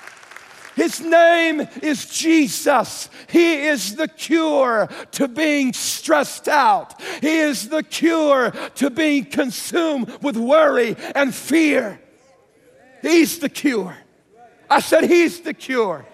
His 0.75 1.00
name 1.00 1.68
is 1.82 2.06
Jesus. 2.06 3.10
He 3.30 3.68
is 3.68 3.96
the 3.96 4.10
cure 4.10 4.90
to 5.12 5.28
being 5.28 5.72
stressed 5.72 6.48
out. 6.48 7.02
He 7.22 7.38
is 7.38 7.70
the 7.70 7.82
cure 7.82 8.52
to 8.52 8.90
being 8.90 9.25
consumed 9.25 10.12
with 10.22 10.36
worry 10.36 10.98
and 11.16 11.34
fear. 11.34 12.00
He's 13.02 13.40
the 13.40 13.50
cure. 13.50 13.98
I 14.70 14.82
said, 14.82 15.06
He's 15.06 15.42
the 15.42 15.54
cure. 15.54 16.06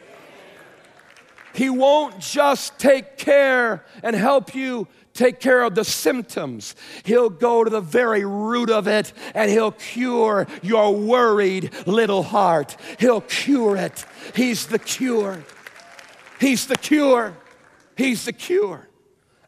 He 1.54 1.70
won't 1.70 2.20
just 2.20 2.80
take 2.80 3.18
care 3.18 3.86
and 4.04 4.16
help 4.16 4.56
you 4.56 4.88
take 5.14 5.40
care 5.40 5.64
of 5.64 5.76
the 5.76 5.84
symptoms. 5.84 6.76
He'll 7.04 7.30
go 7.30 7.64
to 7.64 7.70
the 7.70 7.82
very 7.82 8.26
root 8.26 8.70
of 8.70 8.88
it 8.88 9.14
and 9.34 9.52
he'll 9.52 9.72
cure 9.72 10.48
your 10.62 10.96
worried 10.96 11.72
little 11.86 12.24
heart. 12.24 12.78
He'll 13.00 13.22
cure 13.22 13.76
it. 13.76 14.06
He's 14.36 14.68
the 14.68 14.80
cure. 14.80 15.44
He's 16.40 16.68
the 16.68 16.78
cure. 16.78 17.36
He's 17.98 18.26
the 18.26 18.34
cure. 18.34 18.88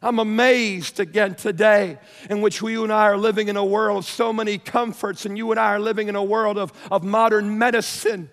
I'm 0.04 0.18
amazed 0.18 1.00
again 1.00 1.34
today 1.34 1.98
in 2.28 2.42
which 2.42 2.60
we, 2.60 2.72
you 2.72 2.84
and 2.84 2.92
I 2.92 3.04
are 3.04 3.16
living 3.16 3.48
in 3.48 3.56
a 3.56 3.64
world 3.64 3.98
of 3.98 4.04
so 4.04 4.34
many 4.34 4.58
comforts, 4.58 5.24
and 5.24 5.38
you 5.38 5.50
and 5.50 5.58
I 5.58 5.72
are 5.72 5.80
living 5.80 6.08
in 6.08 6.14
a 6.14 6.22
world 6.22 6.58
of, 6.58 6.74
of 6.90 7.02
modern 7.02 7.58
medicine. 7.58 8.30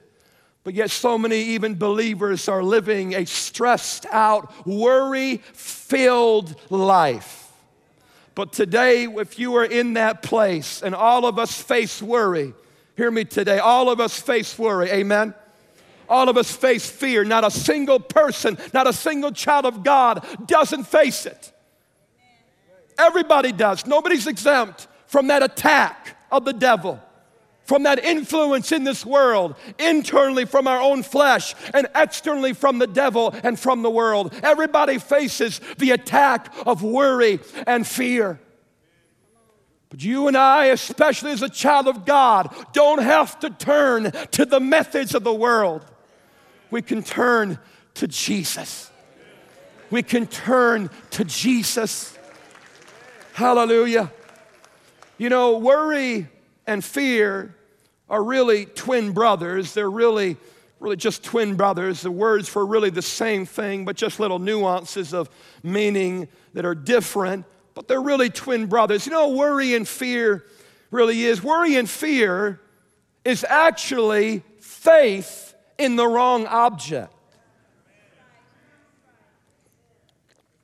But 0.64 0.76
yet, 0.76 0.92
so 0.92 1.18
many 1.18 1.38
even 1.38 1.76
believers 1.76 2.48
are 2.48 2.64
living 2.64 3.16
a 3.16 3.26
stressed 3.26 4.06
out, 4.12 4.68
worry 4.68 5.38
filled 5.38 6.56
life. 6.70 7.52
But 8.36 8.54
today, 8.54 9.06
if 9.06 9.40
you 9.40 9.56
are 9.56 9.66
in 9.66 9.94
that 9.94 10.22
place, 10.22 10.84
and 10.84 10.94
all 10.94 11.26
of 11.26 11.40
us 11.40 11.60
face 11.60 12.02
worry, 12.02 12.54
hear 12.96 13.10
me 13.10 13.26
today, 13.26 13.58
all 13.58 13.90
of 13.90 14.00
us 14.00 14.20
face 14.20 14.58
worry, 14.58 14.90
amen? 14.90 15.34
All 16.08 16.30
of 16.30 16.38
us 16.38 16.52
face 16.52 16.90
fear. 16.90 17.24
Not 17.24 17.44
a 17.44 17.52
single 17.52 18.00
person, 18.00 18.58
not 18.74 18.86
a 18.86 18.94
single 18.94 19.32
child 19.32 19.66
of 19.66 19.84
God 19.84 20.26
doesn't 20.46 20.84
face 20.84 21.26
it. 21.26 21.52
Everybody 22.98 23.52
does. 23.52 23.88
Nobody's 23.88 24.28
exempt 24.28 24.88
from 25.08 25.28
that 25.28 25.42
attack 25.42 26.18
of 26.32 26.46
the 26.46 26.54
devil 26.54 27.02
from 27.72 27.84
that 27.84 28.04
influence 28.04 28.74
in 28.74 28.84
this 28.84 29.06
world, 29.06 29.56
internally 29.80 30.44
from 30.44 30.68
our 30.68 30.82
own 30.82 31.02
flesh, 31.02 31.56
and 31.74 31.88
externally 31.96 32.52
from 32.52 32.80
the 32.80 32.86
devil 32.86 33.34
and 33.46 33.58
from 33.58 33.82
the 33.82 33.90
world. 33.90 34.34
Everybody 34.44 34.98
faces 34.98 35.62
the 35.78 35.92
attack 35.92 36.54
of 36.66 36.84
worry 36.84 37.40
and 37.66 37.88
fear. 37.88 38.42
But 39.90 40.04
you 40.04 40.28
and 40.28 40.36
I, 40.36 40.66
especially 40.66 41.32
as 41.32 41.44
a 41.44 41.48
child 41.48 41.88
of 41.88 42.04
God, 42.06 42.54
don't 42.74 43.02
have 43.02 43.40
to 43.40 43.50
turn 43.50 44.12
to 44.32 44.46
the 44.46 44.60
methods 44.60 45.16
of 45.16 45.24
the 45.24 45.34
world. 45.34 45.86
We 46.72 46.82
can 46.82 47.02
turn 47.02 47.58
to 47.94 48.06
Jesus. 48.06 48.92
We 49.90 50.04
can 50.04 50.28
turn 50.28 50.90
to 51.12 51.24
Jesus. 51.24 52.18
Hallelujah. 53.32 54.12
You 55.18 55.30
know, 55.30 55.58
worry 55.58 56.28
and 56.68 56.84
fear 56.84 57.56
are 58.12 58.22
really 58.22 58.66
twin 58.66 59.14
brothers. 59.14 59.74
They're 59.74 59.90
really, 59.90 60.36
really 60.82 60.98
just 60.98 61.24
twin 61.24 61.56
brothers. 61.56 62.02
The 62.02 62.12
words 62.12 62.50
for 62.50 62.66
really 62.66 62.90
the 62.90 63.02
same 63.02 63.46
thing, 63.46 63.86
but 63.86 63.96
just 63.96 64.20
little 64.20 64.38
nuances 64.38 65.14
of 65.14 65.30
meaning 65.64 66.28
that 66.54 66.66
are 66.66 66.76
different. 66.76 67.46
But 67.74 67.88
they're 67.88 68.02
really 68.02 68.30
twin 68.30 68.68
brothers. 68.68 69.06
You 69.06 69.14
know, 69.14 69.30
worry 69.30 69.74
and 69.76 69.88
fear 69.88 70.44
really 70.92 71.24
is. 71.24 71.42
Worry 71.42 71.78
and 71.78 71.90
fear 71.90 72.60
is 73.24 73.46
actually 73.48 74.44
faith 74.60 75.56
in 75.78 75.96
the 75.96 76.06
wrong 76.06 76.46
object. 76.48 77.14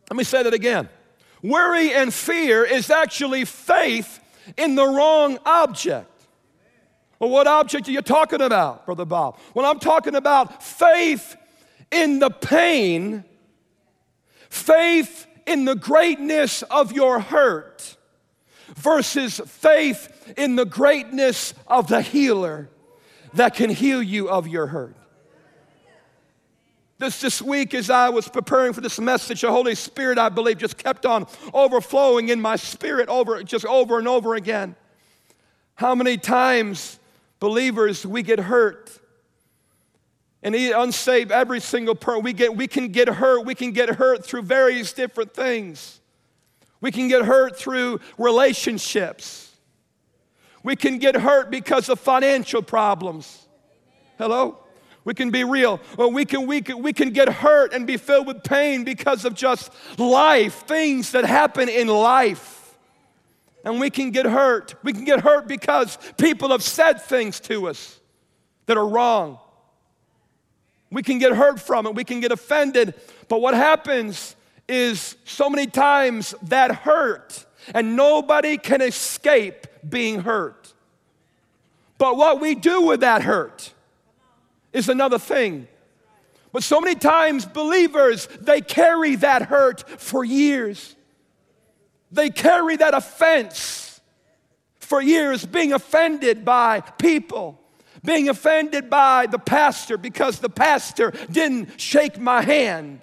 Let 0.09 0.17
me 0.17 0.25
say 0.25 0.43
that 0.43 0.53
again. 0.53 0.89
Worry 1.41 1.93
and 1.93 2.13
fear 2.13 2.65
is 2.65 2.89
actually 2.89 3.45
faith 3.45 4.19
in 4.57 4.75
the 4.75 4.85
wrong 4.85 5.37
object. 5.45 6.11
Well, 7.19 7.29
what 7.29 7.47
object 7.47 7.87
are 7.87 7.91
you 7.91 8.01
talking 8.01 8.41
about, 8.41 8.85
Brother 8.85 9.05
Bob? 9.05 9.39
Well, 9.53 9.65
I'm 9.65 9.79
talking 9.79 10.15
about 10.15 10.61
faith 10.63 11.35
in 11.91 12.19
the 12.19 12.29
pain, 12.29 13.23
faith 14.49 15.25
in 15.45 15.65
the 15.65 15.75
greatness 15.75 16.61
of 16.63 16.91
your 16.91 17.19
hurt, 17.19 17.97
versus 18.75 19.41
faith 19.45 20.33
in 20.37 20.55
the 20.55 20.65
greatness 20.65 21.53
of 21.67 21.87
the 21.87 22.01
healer 22.01 22.69
that 23.33 23.55
can 23.55 23.69
heal 23.69 24.03
you 24.03 24.29
of 24.29 24.47
your 24.47 24.67
hurt. 24.67 24.95
This, 26.99 27.21
this 27.21 27.41
week, 27.41 27.75
as 27.75 27.91
I 27.91 28.09
was 28.09 28.27
preparing 28.27 28.73
for 28.73 28.81
this 28.81 28.99
message, 28.99 29.41
the 29.41 29.51
Holy 29.51 29.75
Spirit, 29.75 30.17
I 30.17 30.29
believe, 30.29 30.57
just 30.57 30.77
kept 30.77 31.05
on 31.05 31.27
overflowing 31.53 32.29
in 32.29 32.41
my 32.41 32.55
spirit 32.55 33.07
over, 33.07 33.43
just 33.43 33.65
over 33.65 33.99
and 33.99 34.07
over 34.07 34.33
again. 34.33 34.75
How 35.75 35.93
many 35.93 36.17
times 36.17 36.96
Believers, 37.39 38.05
we 38.05 38.23
get 38.23 38.39
hurt. 38.39 38.99
And 40.43 40.55
unsaved, 40.55 41.31
every 41.31 41.59
single 41.59 41.95
person, 41.95 42.23
we, 42.23 42.33
get, 42.33 42.55
we 42.55 42.67
can 42.67 42.89
get 42.89 43.07
hurt. 43.07 43.45
We 43.45 43.55
can 43.55 43.71
get 43.71 43.89
hurt 43.89 44.25
through 44.25 44.43
various 44.43 44.93
different 44.93 45.33
things. 45.33 45.99
We 46.79 46.91
can 46.91 47.07
get 47.07 47.25
hurt 47.25 47.57
through 47.57 47.99
relationships. 48.17 49.51
We 50.63 50.75
can 50.75 50.99
get 50.99 51.15
hurt 51.15 51.49
because 51.49 51.89
of 51.89 51.99
financial 51.99 52.61
problems. 52.61 53.47
Hello? 54.17 54.59
We 55.03 55.13
can 55.13 55.31
be 55.31 55.43
real. 55.43 55.79
Or 55.97 56.11
we 56.11 56.25
can, 56.25 56.45
we, 56.47 56.61
can, 56.61 56.81
we 56.81 56.93
can 56.93 57.11
get 57.11 57.29
hurt 57.29 57.73
and 57.73 57.87
be 57.87 57.97
filled 57.97 58.27
with 58.27 58.43
pain 58.43 58.83
because 58.83 59.25
of 59.25 59.33
just 59.33 59.71
life, 59.97 60.65
things 60.67 61.11
that 61.11 61.25
happen 61.25 61.69
in 61.69 61.87
life 61.87 62.56
and 63.63 63.79
we 63.79 63.89
can 63.89 64.11
get 64.11 64.25
hurt. 64.25 64.75
We 64.83 64.93
can 64.93 65.03
get 65.03 65.21
hurt 65.21 65.47
because 65.47 65.97
people 66.17 66.49
have 66.49 66.63
said 66.63 67.01
things 67.01 67.39
to 67.41 67.67
us 67.67 67.99
that 68.65 68.77
are 68.77 68.87
wrong. 68.87 69.39
We 70.91 71.03
can 71.03 71.19
get 71.19 71.33
hurt 71.33 71.59
from 71.59 71.85
it, 71.85 71.95
we 71.95 72.03
can 72.03 72.19
get 72.19 72.31
offended. 72.31 72.93
But 73.27 73.41
what 73.41 73.53
happens 73.53 74.35
is 74.67 75.15
so 75.25 75.49
many 75.49 75.67
times 75.67 76.33
that 76.43 76.71
hurt, 76.71 77.45
and 77.73 77.95
nobody 77.95 78.57
can 78.57 78.81
escape 78.81 79.67
being 79.87 80.21
hurt. 80.21 80.73
But 81.97 82.15
what 82.15 82.39
we 82.39 82.55
do 82.55 82.83
with 82.83 82.99
that 82.99 83.23
hurt 83.23 83.73
is 84.71 84.89
another 84.89 85.17
thing. 85.17 85.67
But 86.51 86.63
so 86.63 86.79
many 86.79 86.95
times, 86.95 87.45
believers, 87.45 88.27
they 88.39 88.61
carry 88.61 89.15
that 89.17 89.43
hurt 89.43 89.87
for 89.99 90.23
years. 90.23 90.95
They 92.11 92.29
carry 92.29 92.75
that 92.77 92.93
offense 92.93 93.99
for 94.79 95.01
years, 95.01 95.45
being 95.45 95.73
offended 95.73 96.45
by 96.45 96.79
people, 96.79 97.59
being 98.05 98.29
offended 98.29 98.89
by 98.89 99.25
the 99.25 99.39
pastor 99.39 99.97
because 99.97 100.39
the 100.39 100.49
pastor 100.49 101.11
didn't 101.29 101.79
shake 101.79 102.17
my 102.17 102.41
hand. 102.41 103.01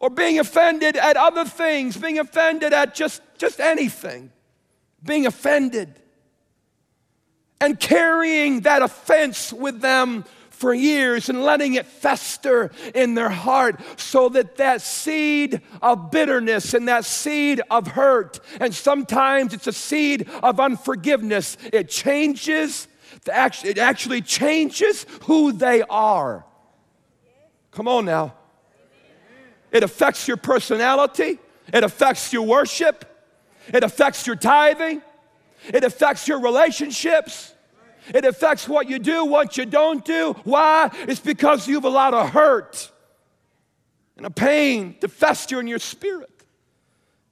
Or 0.00 0.10
being 0.10 0.40
offended 0.40 0.96
at 0.96 1.16
other 1.16 1.44
things, 1.44 1.96
being 1.96 2.18
offended 2.18 2.72
at 2.72 2.94
just, 2.94 3.22
just 3.38 3.60
anything, 3.60 4.32
being 5.02 5.26
offended. 5.26 5.94
And 7.60 7.78
carrying 7.78 8.62
that 8.62 8.82
offense 8.82 9.52
with 9.52 9.80
them 9.80 10.24
for 10.54 10.72
years 10.72 11.28
and 11.28 11.42
letting 11.42 11.74
it 11.74 11.86
fester 11.86 12.70
in 12.94 13.14
their 13.14 13.28
heart 13.28 13.80
so 13.96 14.28
that 14.30 14.56
that 14.56 14.80
seed 14.80 15.60
of 15.82 16.10
bitterness 16.10 16.74
and 16.74 16.88
that 16.88 17.04
seed 17.04 17.60
of 17.70 17.88
hurt, 17.88 18.40
and 18.60 18.74
sometimes 18.74 19.52
it's 19.52 19.66
a 19.66 19.72
seed 19.72 20.28
of 20.42 20.60
unforgiveness, 20.60 21.56
it 21.72 21.88
changes 21.88 22.88
it 23.26 23.78
actually 23.78 24.20
changes 24.20 25.06
who 25.22 25.52
they 25.52 25.82
are. 25.82 26.44
Come 27.70 27.88
on 27.88 28.04
now. 28.04 28.34
It 29.70 29.82
affects 29.82 30.28
your 30.28 30.36
personality, 30.36 31.38
it 31.72 31.82
affects 31.82 32.32
your 32.32 32.42
worship, 32.42 33.04
it 33.72 33.82
affects 33.82 34.26
your 34.26 34.36
tithing, 34.36 35.02
it 35.66 35.82
affects 35.82 36.28
your 36.28 36.40
relationships. 36.40 37.53
It 38.08 38.24
affects 38.24 38.68
what 38.68 38.88
you 38.88 38.98
do, 38.98 39.24
what 39.24 39.56
you 39.56 39.64
don't 39.64 40.04
do. 40.04 40.34
Why? 40.44 40.90
It's 41.08 41.20
because 41.20 41.66
you've 41.66 41.84
allowed 41.84 42.14
a 42.14 42.26
hurt 42.26 42.90
and 44.16 44.26
a 44.26 44.30
pain 44.30 44.96
to 45.00 45.08
fester 45.08 45.60
in 45.60 45.66
your 45.66 45.78
spirit. 45.78 46.30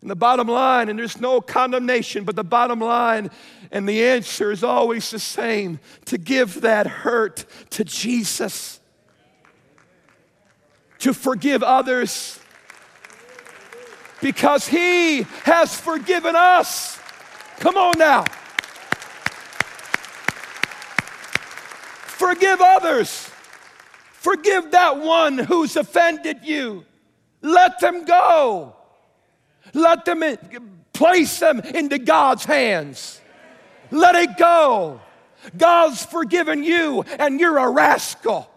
And 0.00 0.11
the 0.11 0.17
bottom 0.17 0.49
line, 0.49 0.88
and 0.88 0.99
there's 0.99 1.21
no 1.21 1.41
condemnation, 1.41 2.25
but 2.25 2.35
the 2.35 2.43
bottom 2.43 2.81
line 2.81 3.31
and 3.71 3.88
the 3.88 4.02
answer 4.05 4.50
is 4.50 4.64
always 4.64 5.11
the 5.11 5.21
same 5.21 5.79
to 6.07 6.19
give 6.19 6.62
that 6.62 6.88
hurt 6.88 7.45
to 7.71 7.85
Jesus, 7.85 8.81
to 10.99 11.14
forgive 11.14 11.62
others, 11.62 12.41
because 14.21 14.67
He 14.67 15.23
has 15.45 15.79
forgiven 15.79 16.35
us. 16.35 16.99
Come 17.61 17.76
on 17.76 17.97
now. 17.97 18.25
Forgive 22.23 22.61
others. 22.61 23.29
Forgive 24.12 24.71
that 24.71 24.99
one 24.99 25.38
who's 25.38 25.75
offended 25.75 26.45
you. 26.45 26.85
Let 27.41 27.81
them 27.81 28.05
go. 28.05 28.76
Let 29.75 30.05
them 30.05 30.23
in, 30.23 30.38
place 30.93 31.41
them 31.41 31.59
into 31.59 31.99
God's 31.99 32.45
hands. 32.45 33.21
Let 33.91 34.14
it 34.14 34.37
go. 34.38 35.00
God's 35.57 36.07
forgiven 36.07 36.62
you, 36.62 37.02
and 37.19 37.41
you're 37.41 37.59
a 37.59 37.69
rascal. 37.69 38.49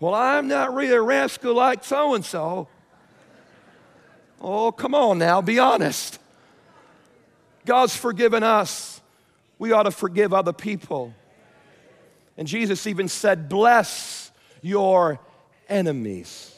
Well, 0.00 0.14
I'm 0.14 0.48
not 0.48 0.74
really 0.74 0.92
a 0.92 1.00
rascal 1.00 1.54
like 1.54 1.82
so 1.82 2.14
and 2.14 2.26
so. 2.26 2.68
Oh, 4.38 4.70
come 4.70 4.94
on 4.94 5.16
now, 5.16 5.40
be 5.40 5.58
honest. 5.58 6.18
God's 7.64 7.96
forgiven 7.96 8.42
us. 8.42 8.99
We 9.60 9.72
ought 9.72 9.82
to 9.82 9.90
forgive 9.90 10.32
other 10.32 10.54
people. 10.54 11.14
And 12.38 12.48
Jesus 12.48 12.86
even 12.86 13.08
said, 13.08 13.50
Bless 13.50 14.32
your 14.62 15.20
enemies. 15.68 16.56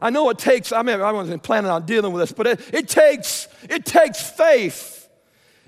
I 0.00 0.08
know 0.08 0.30
it 0.30 0.38
takes, 0.38 0.72
I 0.72 0.82
mean, 0.82 1.00
I 1.02 1.12
wasn't 1.12 1.42
planning 1.42 1.70
on 1.70 1.84
dealing 1.84 2.12
with 2.12 2.22
this, 2.22 2.32
but 2.32 2.46
it, 2.46 2.60
it 2.72 2.88
takes, 2.88 3.46
it 3.68 3.84
takes 3.84 4.22
faith. 4.22 5.08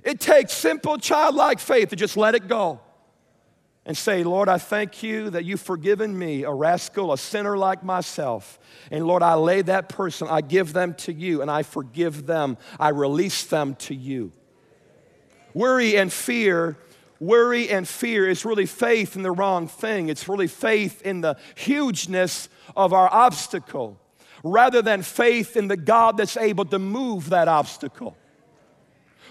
It 0.02 0.18
takes 0.18 0.54
simple 0.54 0.96
childlike 0.96 1.58
faith 1.58 1.90
to 1.90 1.96
just 1.96 2.16
let 2.16 2.34
it 2.34 2.48
go 2.48 2.80
and 3.84 3.94
say, 3.94 4.24
Lord, 4.24 4.48
I 4.48 4.56
thank 4.56 5.02
you 5.02 5.28
that 5.30 5.44
you've 5.44 5.60
forgiven 5.60 6.18
me, 6.18 6.44
a 6.44 6.52
rascal, 6.52 7.12
a 7.12 7.18
sinner 7.18 7.58
like 7.58 7.82
myself. 7.82 8.58
And 8.90 9.06
Lord, 9.06 9.22
I 9.22 9.34
lay 9.34 9.60
that 9.62 9.90
person, 9.90 10.26
I 10.30 10.40
give 10.40 10.72
them 10.72 10.94
to 10.94 11.12
you, 11.12 11.42
and 11.42 11.50
I 11.50 11.64
forgive 11.64 12.24
them. 12.24 12.56
I 12.78 12.90
release 12.90 13.44
them 13.44 13.74
to 13.76 13.94
you. 13.94 14.32
Worry 15.54 15.96
and 15.96 16.12
fear, 16.12 16.76
worry 17.18 17.68
and 17.68 17.86
fear 17.86 18.28
is 18.28 18.44
really 18.44 18.66
faith 18.66 19.16
in 19.16 19.22
the 19.22 19.30
wrong 19.30 19.68
thing. 19.68 20.08
It's 20.08 20.28
really 20.28 20.46
faith 20.46 21.02
in 21.02 21.20
the 21.20 21.36
hugeness 21.54 22.48
of 22.76 22.92
our 22.92 23.12
obstacle 23.12 23.98
rather 24.42 24.80
than 24.82 25.02
faith 25.02 25.56
in 25.56 25.68
the 25.68 25.76
God 25.76 26.16
that's 26.16 26.36
able 26.36 26.64
to 26.66 26.78
move 26.78 27.30
that 27.30 27.48
obstacle. 27.48 28.16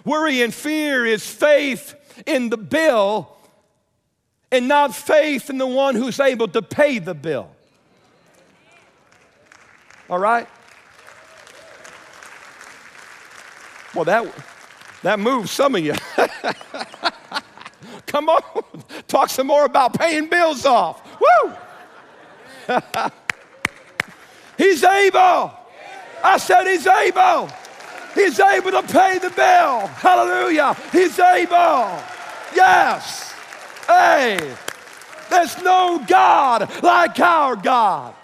Worry 0.06 0.42
and 0.42 0.54
fear 0.54 1.06
is 1.06 1.28
faith 1.28 1.96
in 2.26 2.50
the 2.50 2.58
bill 2.58 3.36
and 4.52 4.68
not 4.68 4.96
faith 4.96 5.50
in 5.50 5.58
the 5.58 5.68
one 5.68 5.96
who's 5.96 6.20
able 6.20 6.48
to 6.50 6.62
pay 6.62 7.00
the 7.00 7.14
bill. 7.14 7.50
All 10.10 10.20
right? 10.20 10.48
Well, 13.94 14.06
that, 14.06 14.26
that 15.04 15.20
moves 15.20 15.52
some 15.52 15.76
of 15.76 15.82
you. 15.82 15.94
Come 18.08 18.30
on, 18.30 18.42
talk 19.08 19.30
some 19.30 19.48
more 19.48 19.66
about 19.66 19.94
paying 19.98 20.28
bills 20.28 20.66
off. 20.66 21.02
Woo! 21.20 21.54
he's 24.58 24.84
able. 24.84 25.54
I 26.24 26.38
said 26.38 26.66
he's 26.66 26.88
able. 26.88 27.50
He's 28.16 28.40
able 28.40 28.72
to 28.72 28.84
pay 28.84 29.20
the 29.20 29.30
bill. 29.30 29.88
Hallelujah. 29.88 30.76
He's 30.92 31.18
able. 31.20 32.00
Yes. 32.56 33.34
Hey, 33.88 34.56
there's 35.30 35.62
no 35.62 36.04
God 36.08 36.84
like 36.84 37.20
our 37.20 37.56
God. 37.56 38.16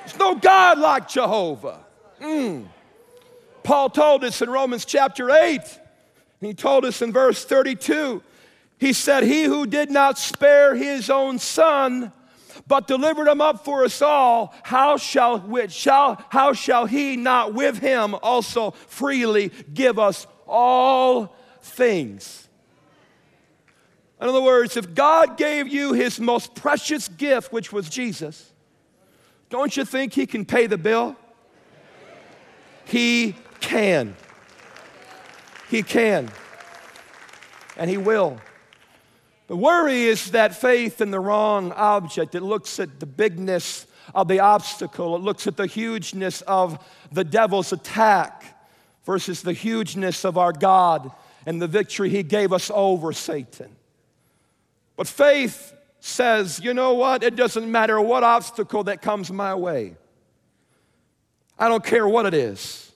There's 0.00 0.18
no 0.18 0.34
God 0.34 0.78
like 0.78 1.08
Jehovah. 1.08 1.80
Mm. 2.20 2.66
Paul 3.62 3.90
told 3.90 4.24
us 4.24 4.42
in 4.42 4.50
Romans 4.50 4.84
chapter 4.84 5.30
8, 5.30 5.60
he 6.42 6.54
told 6.54 6.84
us 6.84 7.02
in 7.02 7.12
verse 7.12 7.44
32, 7.44 8.22
he 8.78 8.92
said, 8.92 9.22
He 9.22 9.44
who 9.44 9.64
did 9.66 9.90
not 9.90 10.18
spare 10.18 10.74
his 10.74 11.08
own 11.08 11.38
son, 11.38 12.12
but 12.66 12.88
delivered 12.88 13.28
him 13.28 13.40
up 13.40 13.64
for 13.64 13.84
us 13.84 14.02
all, 14.02 14.52
how 14.62 14.96
shall, 14.96 15.38
which 15.38 15.72
shall, 15.72 16.24
how 16.30 16.52
shall 16.52 16.86
he 16.86 17.16
not 17.16 17.54
with 17.54 17.78
him 17.78 18.16
also 18.22 18.72
freely 18.72 19.52
give 19.72 19.98
us 19.98 20.26
all 20.46 21.36
things? 21.60 22.48
In 24.20 24.28
other 24.28 24.42
words, 24.42 24.76
if 24.76 24.94
God 24.94 25.36
gave 25.36 25.68
you 25.68 25.92
his 25.92 26.20
most 26.20 26.54
precious 26.54 27.08
gift, 27.08 27.52
which 27.52 27.72
was 27.72 27.88
Jesus, 27.88 28.52
don't 29.48 29.76
you 29.76 29.84
think 29.84 30.12
he 30.12 30.26
can 30.26 30.44
pay 30.44 30.66
the 30.66 30.78
bill? 30.78 31.16
He 32.84 33.36
can. 33.60 34.16
He 35.72 35.82
can. 35.82 36.28
And 37.78 37.88
he 37.88 37.96
will. 37.96 38.38
The 39.46 39.56
worry 39.56 40.02
is 40.02 40.32
that 40.32 40.54
faith 40.54 41.00
in 41.00 41.10
the 41.10 41.18
wrong 41.18 41.72
object. 41.72 42.34
It 42.34 42.42
looks 42.42 42.78
at 42.78 43.00
the 43.00 43.06
bigness 43.06 43.86
of 44.14 44.28
the 44.28 44.40
obstacle, 44.40 45.16
it 45.16 45.22
looks 45.22 45.46
at 45.46 45.56
the 45.56 45.64
hugeness 45.64 46.42
of 46.42 46.78
the 47.10 47.24
devil's 47.24 47.72
attack 47.72 48.44
versus 49.06 49.40
the 49.40 49.54
hugeness 49.54 50.26
of 50.26 50.36
our 50.36 50.52
God 50.52 51.10
and 51.46 51.62
the 51.62 51.68
victory 51.68 52.10
he 52.10 52.22
gave 52.22 52.52
us 52.52 52.70
over 52.74 53.10
Satan. 53.14 53.74
But 54.96 55.06
faith 55.06 55.72
says, 56.00 56.60
you 56.62 56.74
know 56.74 56.92
what? 56.92 57.22
It 57.22 57.34
doesn't 57.34 57.70
matter 57.70 57.98
what 57.98 58.24
obstacle 58.24 58.84
that 58.84 59.00
comes 59.00 59.32
my 59.32 59.54
way. 59.54 59.96
I 61.58 61.70
don't 61.70 61.84
care 61.84 62.06
what 62.06 62.26
it 62.26 62.34
is. 62.34 62.92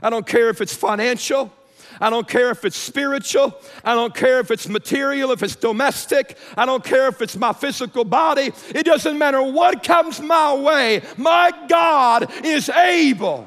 I 0.00 0.10
don't 0.10 0.26
care 0.26 0.48
if 0.48 0.60
it's 0.60 0.74
financial. 0.74 1.52
I 2.00 2.08
don't 2.08 2.26
care 2.26 2.50
if 2.50 2.64
it's 2.64 2.76
spiritual. 2.76 3.54
I 3.84 3.94
don't 3.94 4.14
care 4.14 4.40
if 4.40 4.50
it's 4.50 4.68
material, 4.68 5.32
if 5.32 5.42
it's 5.42 5.56
domestic. 5.56 6.38
I 6.56 6.64
don't 6.64 6.82
care 6.82 7.08
if 7.08 7.20
it's 7.20 7.36
my 7.36 7.52
physical 7.52 8.04
body. 8.04 8.52
It 8.70 8.84
doesn't 8.84 9.18
matter 9.18 9.42
what 9.42 9.82
comes 9.82 10.20
my 10.20 10.54
way. 10.54 11.02
My 11.16 11.52
God 11.68 12.32
is 12.44 12.68
able. 12.70 13.46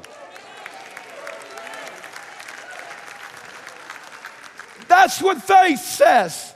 That's 4.86 5.20
what 5.20 5.42
faith 5.42 5.80
says. 5.80 6.54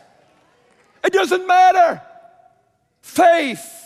It 1.04 1.12
doesn't 1.12 1.46
matter. 1.46 2.00
Faith 3.00 3.77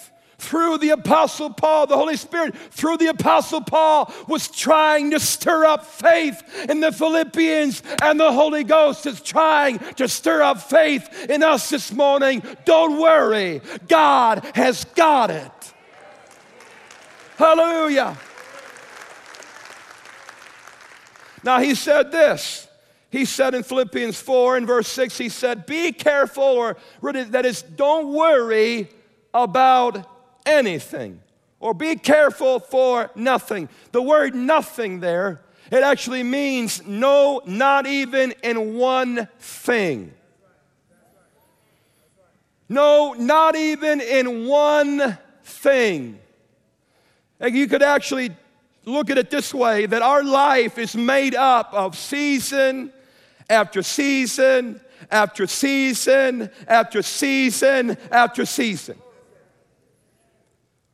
through 0.42 0.78
the 0.78 0.90
Apostle 0.90 1.50
Paul, 1.50 1.86
the 1.86 1.96
Holy 1.96 2.16
Spirit, 2.16 2.56
through 2.56 2.96
the 2.96 3.06
Apostle 3.06 3.60
Paul, 3.60 4.12
was 4.26 4.48
trying 4.48 5.12
to 5.12 5.20
stir 5.20 5.64
up 5.64 5.86
faith 5.86 6.42
in 6.68 6.80
the 6.80 6.90
Philippians, 6.90 7.82
and 8.02 8.18
the 8.18 8.32
Holy 8.32 8.64
Ghost 8.64 9.06
is 9.06 9.20
trying 9.20 9.78
to 9.96 10.08
stir 10.08 10.42
up 10.42 10.60
faith 10.60 11.30
in 11.30 11.44
us 11.44 11.70
this 11.70 11.92
morning. 11.92 12.42
Don't 12.64 13.00
worry, 13.00 13.62
God 13.86 14.44
has 14.54 14.84
got 14.84 15.30
it. 15.30 15.72
Hallelujah. 17.36 18.18
Now, 21.44 21.60
he 21.60 21.74
said 21.74 22.12
this 22.12 22.68
he 23.10 23.26
said 23.26 23.54
in 23.54 23.62
Philippians 23.62 24.18
4 24.20 24.56
in 24.56 24.66
verse 24.66 24.88
6, 24.88 25.18
he 25.18 25.28
said, 25.28 25.66
Be 25.66 25.92
careful, 25.92 26.42
or 26.42 26.76
that 27.02 27.44
is, 27.44 27.62
don't 27.62 28.12
worry 28.12 28.88
about 29.34 30.11
anything, 30.46 31.20
or 31.60 31.74
be 31.74 31.96
careful 31.96 32.60
for 32.60 33.10
nothing. 33.14 33.68
The 33.92 34.02
word 34.02 34.34
nothing 34.34 35.00
there, 35.00 35.40
it 35.70 35.82
actually 35.82 36.22
means 36.22 36.86
no, 36.86 37.40
not 37.46 37.86
even 37.86 38.34
in 38.42 38.74
one 38.74 39.28
thing. 39.38 40.12
No, 42.68 43.12
not 43.12 43.54
even 43.54 44.00
in 44.00 44.46
one 44.46 45.18
thing. 45.44 46.18
And 47.38 47.54
you 47.54 47.66
could 47.66 47.82
actually 47.82 48.30
look 48.84 49.10
at 49.10 49.18
it 49.18 49.30
this 49.30 49.52
way 49.52 49.86
that 49.86 50.02
our 50.02 50.24
life 50.24 50.78
is 50.78 50.96
made 50.96 51.34
up 51.34 51.72
of 51.74 51.96
season 51.96 52.92
after 53.48 53.82
season 53.82 54.80
after 55.10 55.46
season 55.46 56.50
after 56.66 57.02
season 57.02 57.96
after 58.10 58.46
season. 58.46 58.96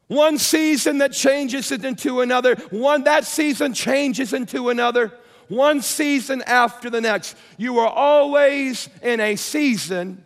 One 0.08 0.38
season 0.38 0.98
that 0.98 1.12
changes 1.12 1.70
it 1.70 1.84
into 1.84 2.22
another, 2.22 2.56
one 2.70 3.04
that 3.04 3.24
season 3.24 3.74
changes 3.74 4.32
into 4.32 4.70
another, 4.70 5.12
one 5.48 5.82
season 5.82 6.42
after 6.42 6.90
the 6.90 7.00
next. 7.00 7.36
You 7.58 7.78
are 7.78 7.88
always 7.88 8.88
in 9.02 9.20
a 9.20 9.36
season 9.36 10.24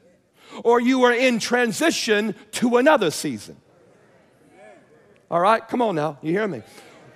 or 0.62 0.80
you 0.80 1.02
are 1.02 1.12
in 1.12 1.38
transition 1.38 2.34
to 2.52 2.76
another 2.76 3.10
season. 3.10 3.56
All 5.30 5.40
right, 5.40 5.66
come 5.66 5.82
on 5.82 5.94
now, 5.94 6.18
you 6.22 6.30
hear 6.32 6.46
me? 6.46 6.62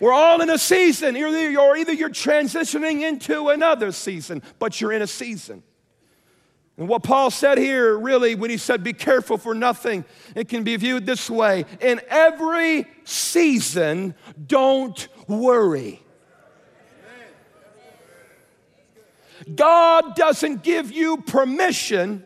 We're 0.00 0.12
all 0.12 0.40
in 0.40 0.50
a 0.50 0.58
season, 0.58 1.16
either 1.16 1.50
you're, 1.50 1.76
either 1.76 1.92
you're 1.92 2.10
transitioning 2.10 3.02
into 3.02 3.48
another 3.48 3.92
season, 3.92 4.42
but 4.58 4.80
you're 4.80 4.92
in 4.92 5.02
a 5.02 5.06
season. 5.06 5.62
And 6.78 6.88
what 6.88 7.02
Paul 7.02 7.30
said 7.30 7.56
here, 7.56 7.96
really, 7.98 8.34
when 8.34 8.50
he 8.50 8.58
said, 8.58 8.84
Be 8.84 8.92
careful 8.92 9.38
for 9.38 9.54
nothing, 9.54 10.04
it 10.34 10.48
can 10.48 10.62
be 10.62 10.76
viewed 10.76 11.06
this 11.06 11.30
way 11.30 11.64
In 11.80 12.00
every 12.08 12.86
season, 13.04 14.14
don't 14.46 15.08
worry. 15.26 16.02
God 19.54 20.16
doesn't 20.16 20.62
give 20.62 20.90
you 20.90 21.18
permission 21.18 22.24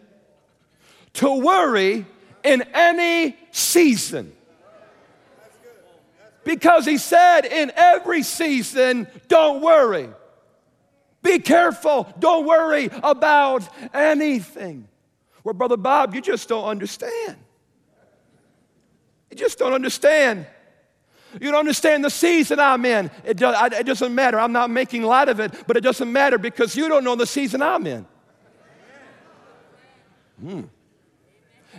to 1.14 1.40
worry 1.40 2.06
in 2.44 2.62
any 2.74 3.36
season. 3.50 4.32
Because 6.44 6.86
he 6.86 6.96
said, 6.96 7.42
in 7.44 7.70
every 7.76 8.22
season, 8.22 9.06
don't 9.28 9.60
worry. 9.60 10.08
Be 11.22 11.38
careful. 11.38 12.12
Don't 12.18 12.46
worry 12.46 12.88
about 13.02 13.68
anything. 13.94 14.88
Well, 15.44 15.54
Brother 15.54 15.76
Bob, 15.76 16.14
you 16.14 16.20
just 16.20 16.48
don't 16.48 16.64
understand. 16.64 17.36
You 19.30 19.36
just 19.36 19.58
don't 19.58 19.72
understand. 19.72 20.46
You 21.34 21.50
don't 21.50 21.60
understand 21.60 22.04
the 22.04 22.10
season 22.10 22.58
I'm 22.58 22.84
in. 22.84 23.10
It, 23.24 23.36
do, 23.36 23.52
it 23.54 23.86
doesn't 23.86 24.14
matter. 24.14 24.40
I'm 24.40 24.52
not 24.52 24.70
making 24.70 25.02
light 25.02 25.28
of 25.28 25.38
it, 25.38 25.54
but 25.66 25.76
it 25.76 25.82
doesn't 25.82 26.10
matter 26.10 26.38
because 26.38 26.74
you 26.74 26.88
don't 26.88 27.04
know 27.04 27.14
the 27.14 27.26
season 27.26 27.62
I'm 27.62 27.86
in. 27.86 28.06
Hmm. 30.40 30.62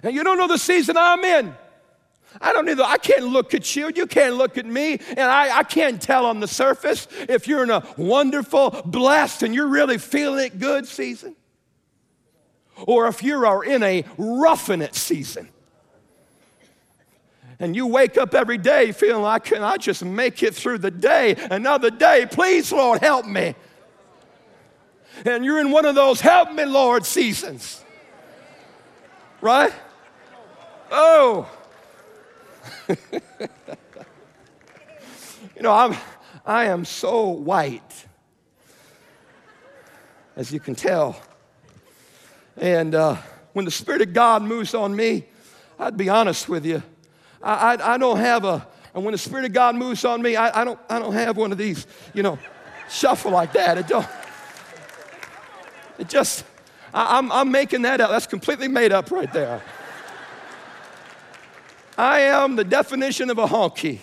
And 0.04 0.16
you 0.16 0.24
don't 0.24 0.38
know 0.38 0.48
the 0.48 0.58
season 0.58 0.96
I'm 0.98 1.24
in. 1.24 1.54
I 2.40 2.54
don't 2.54 2.70
either. 2.70 2.84
I 2.84 2.98
can't 2.98 3.26
look 3.26 3.54
at 3.54 3.76
you. 3.76 3.92
You 3.94 4.08
can't 4.08 4.36
look 4.36 4.58
at 4.58 4.66
me. 4.66 5.00
And 5.10 5.20
I, 5.20 5.60
I 5.60 5.64
can't 5.64 6.02
tell 6.02 6.26
on 6.26 6.40
the 6.40 6.48
surface 6.48 7.08
if 7.28 7.48
you're 7.48 7.64
in 7.64 7.70
a 7.70 7.84
wonderful, 7.98 8.82
blessed, 8.86 9.44
and 9.44 9.54
you're 9.54 9.68
really 9.68 9.98
feeling 9.98 10.46
it 10.46 10.60
good 10.60 10.88
season. 10.88 11.36
Or 12.88 13.08
if 13.08 13.22
you 13.22 13.46
are 13.46 13.64
in 13.64 13.84
a 13.84 14.06
roughing 14.18 14.82
it 14.82 14.96
season. 14.96 15.50
And 17.60 17.76
you 17.76 17.86
wake 17.86 18.18
up 18.18 18.34
every 18.34 18.58
day 18.58 18.92
feeling 18.92 19.22
like, 19.22 19.44
can 19.44 19.62
I 19.62 19.78
just 19.78 20.04
make 20.04 20.42
it 20.42 20.56
through 20.56 20.80
the 20.80 20.90
day? 20.90 21.36
Another 21.52 21.92
day, 21.92 22.26
please, 22.30 22.72
Lord, 22.72 23.02
help 23.02 23.26
me. 23.28 23.54
And 25.26 25.46
you're 25.46 25.60
in 25.60 25.70
one 25.70 25.86
of 25.86 25.94
those 25.94 26.22
help 26.22 26.52
me, 26.52 26.66
Lord 26.66 27.06
seasons. 27.06 27.84
Right? 29.42 29.74
Oh. 30.90 31.48
you 32.90 32.98
know, 35.62 35.72
I'm, 35.72 35.96
I 36.46 36.66
am 36.66 36.86
so 36.86 37.30
white, 37.30 38.06
as 40.36 40.52
you 40.52 40.60
can 40.60 40.76
tell. 40.76 41.20
And 42.58 42.96
uh, 42.96 43.18
when 43.54 43.66
the 43.66 43.72
Spirit 43.72 44.02
of 44.02 44.14
God 44.14 44.44
moves 44.44 44.74
on 44.74 44.96
me, 44.96 45.26
I'd 45.80 45.98
be 45.98 46.10
honest 46.10 46.50
with 46.50 46.66
you, 46.66 46.84
I, 47.42 47.76
I, 47.76 47.96
I 47.96 47.98
don't 47.98 48.18
have 48.18 48.46
a, 48.46 48.68
and 48.94 49.04
when 49.04 49.14
the 49.14 49.18
Spirit 49.18 49.46
of 49.46 49.54
God 49.54 49.76
moves 49.76 50.06
on 50.06 50.22
me, 50.22 50.36
I, 50.36 50.62
I, 50.62 50.64
don't, 50.64 50.80
I 50.90 51.00
don't 51.00 51.14
have 51.14 51.38
one 51.38 51.52
of 51.52 51.58
these, 51.58 51.88
you 52.14 52.24
know, 52.24 52.38
shuffle 52.90 53.32
like 53.32 53.54
that. 53.54 53.78
It 53.78 53.88
don't, 53.88 54.08
it 55.98 56.10
just, 56.10 56.44
I, 56.94 57.18
I'm, 57.18 57.32
I'm 57.32 57.52
making 57.52 57.84
that 57.84 58.02
up. 58.02 58.10
That's 58.10 58.28
completely 58.28 58.68
made 58.68 58.92
up 58.92 59.12
right 59.12 59.32
there. 59.32 59.62
I 62.02 62.22
am 62.22 62.56
the 62.56 62.64
definition 62.64 63.30
of 63.30 63.38
a 63.38 63.46
honky. 63.46 64.00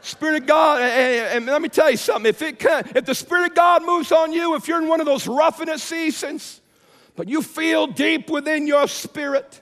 Spirit 0.00 0.42
of 0.42 0.48
God, 0.48 0.80
and, 0.80 1.36
and, 1.36 1.46
let 1.46 1.62
me 1.62 1.68
tell 1.68 1.88
you 1.88 1.96
something. 1.96 2.28
If, 2.28 2.42
it 2.42 2.58
can, 2.58 2.90
if 2.96 3.04
the 3.04 3.14
Spirit 3.14 3.50
of 3.50 3.54
God 3.54 3.84
moves 3.86 4.10
on 4.10 4.32
you, 4.32 4.56
if 4.56 4.66
you're 4.66 4.82
in 4.82 4.88
one 4.88 4.98
of 4.98 5.06
those 5.06 5.28
roughing 5.28 5.68
it 5.68 5.78
seasons, 5.78 6.60
but 7.14 7.28
you 7.28 7.42
feel 7.42 7.86
deep 7.86 8.28
within 8.28 8.66
your 8.66 8.88
spirit, 8.88 9.60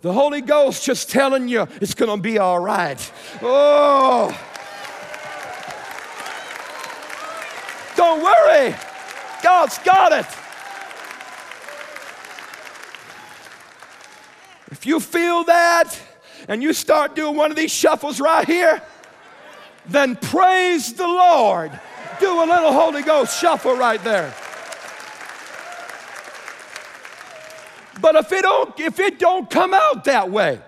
the 0.00 0.12
Holy 0.12 0.40
Ghost 0.40 0.84
just 0.84 1.08
telling 1.08 1.46
you 1.46 1.68
it's 1.80 1.94
going 1.94 2.10
to 2.10 2.20
be 2.20 2.40
all 2.40 2.58
right. 2.58 3.12
Oh. 3.40 4.36
Don't 7.94 8.20
worry. 8.20 8.74
God's 9.44 9.78
got 9.78 10.10
it. 10.10 10.41
If 14.82 14.86
you 14.86 14.98
feel 14.98 15.44
that 15.44 15.96
and 16.48 16.60
you 16.60 16.72
start 16.72 17.14
doing 17.14 17.36
one 17.36 17.52
of 17.52 17.56
these 17.56 17.70
shuffles 17.70 18.18
right 18.18 18.44
here, 18.44 18.82
then 19.86 20.16
praise 20.16 20.92
the 20.94 21.06
Lord. 21.06 21.70
Do 22.18 22.42
a 22.42 22.44
little 22.44 22.72
Holy 22.72 23.02
Ghost 23.02 23.40
shuffle 23.40 23.76
right 23.76 24.02
there. 24.02 24.34
But 28.00 28.16
if 28.16 28.32
it 28.32 28.42
don't, 28.42 28.80
if 28.80 28.98
it 28.98 29.20
don't 29.20 29.48
come 29.48 29.72
out 29.72 30.02
that 30.06 30.32
way, 30.32 30.60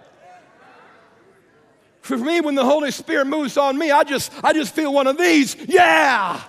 for 2.01 2.17
me, 2.17 2.41
when 2.41 2.55
the 2.55 2.65
Holy 2.65 2.93
Spirit 2.93 3.25
moves 3.25 3.57
on 3.57 3.77
me, 3.77 3.91
I 3.91 4.05
just, 4.05 4.31
I 4.45 4.53
just 4.53 4.77
feel 4.77 4.93
one 4.93 5.09
of 5.09 5.19
these, 5.19 5.57
yeah. 5.57 6.41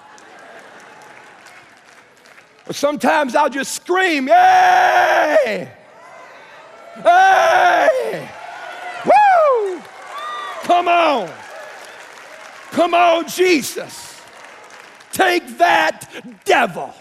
Or 2.67 2.73
sometimes 2.73 3.35
I'll 3.35 3.49
just 3.49 3.73
scream, 3.73 4.27
yay! 4.27 5.71
Hey! 7.03 8.29
Woo! 9.05 9.81
Come 10.63 10.87
on. 10.87 11.31
Come 12.71 12.93
on, 12.93 13.27
Jesus. 13.27 14.21
Take 15.11 15.57
that, 15.59 16.09
devil. 16.43 16.93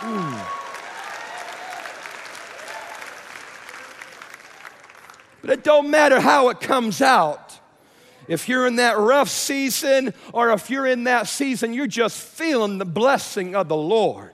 Mm. 0.00 0.46
But 5.42 5.50
it 5.50 5.64
don't 5.64 5.90
matter 5.90 6.20
how 6.20 6.48
it 6.48 6.60
comes 6.60 7.02
out. 7.02 7.58
If 8.28 8.48
you're 8.48 8.66
in 8.66 8.76
that 8.76 8.98
rough 8.98 9.28
season 9.28 10.14
or 10.32 10.50
if 10.50 10.70
you're 10.70 10.86
in 10.86 11.04
that 11.04 11.26
season, 11.26 11.72
you're 11.72 11.86
just 11.86 12.16
feeling 12.16 12.78
the 12.78 12.84
blessing 12.84 13.54
of 13.54 13.68
the 13.68 13.76
Lord. 13.76 14.32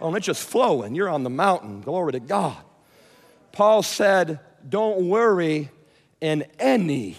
Oh, 0.00 0.14
it's 0.14 0.26
just 0.26 0.48
flowing. 0.48 0.94
You're 0.94 1.08
on 1.08 1.22
the 1.22 1.30
mountain. 1.30 1.80
Glory 1.80 2.12
to 2.12 2.20
God. 2.20 2.56
Paul 3.52 3.82
said, 3.82 4.40
Don't 4.68 5.08
worry 5.08 5.70
in 6.20 6.44
any 6.58 7.16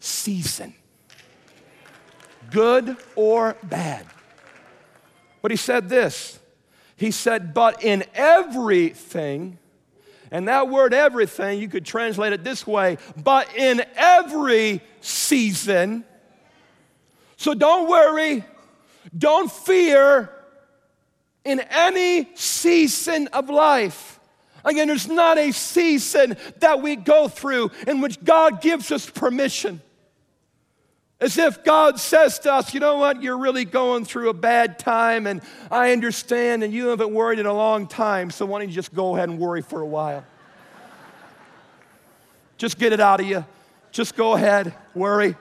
season, 0.00 0.74
good 2.50 2.96
or 3.14 3.56
bad. 3.62 4.06
But 5.42 5.50
he 5.50 5.56
said 5.56 5.88
this 5.88 6.38
He 6.96 7.10
said, 7.10 7.54
But 7.54 7.84
in 7.84 8.04
everything, 8.14 9.58
and 10.30 10.48
that 10.48 10.68
word 10.68 10.92
everything, 10.92 11.58
you 11.60 11.68
could 11.68 11.86
translate 11.86 12.32
it 12.32 12.44
this 12.44 12.66
way, 12.66 12.98
but 13.16 13.54
in 13.54 13.82
every 13.96 14.82
season. 15.00 16.04
So 17.36 17.54
don't 17.54 17.88
worry, 17.88 18.44
don't 19.16 19.50
fear, 19.50 20.30
in 21.48 21.60
any 21.60 22.28
season 22.34 23.26
of 23.28 23.48
life. 23.48 24.20
Again, 24.64 24.88
there's 24.88 25.08
not 25.08 25.38
a 25.38 25.50
season 25.52 26.36
that 26.58 26.82
we 26.82 26.94
go 26.94 27.26
through 27.26 27.70
in 27.86 28.02
which 28.02 28.22
God 28.22 28.60
gives 28.60 28.92
us 28.92 29.08
permission. 29.08 29.80
As 31.20 31.38
if 31.38 31.64
God 31.64 31.98
says 31.98 32.38
to 32.40 32.52
us, 32.52 32.74
you 32.74 32.80
know 32.80 32.98
what, 32.98 33.22
you're 33.22 33.38
really 33.38 33.64
going 33.64 34.04
through 34.04 34.28
a 34.28 34.34
bad 34.34 34.78
time, 34.78 35.26
and 35.26 35.40
I 35.70 35.92
understand, 35.92 36.62
and 36.62 36.72
you 36.72 36.88
haven't 36.88 37.12
worried 37.12 37.38
in 37.38 37.46
a 37.46 37.52
long 37.52 37.86
time, 37.86 38.30
so 38.30 38.44
why 38.44 38.60
don't 38.60 38.68
you 38.68 38.74
just 38.74 38.94
go 38.94 39.16
ahead 39.16 39.28
and 39.28 39.38
worry 39.38 39.62
for 39.62 39.80
a 39.80 39.86
while? 39.86 40.24
just 42.58 42.78
get 42.78 42.92
it 42.92 43.00
out 43.00 43.20
of 43.20 43.26
you. 43.26 43.44
Just 43.90 44.16
go 44.16 44.34
ahead, 44.34 44.74
worry. 44.94 45.34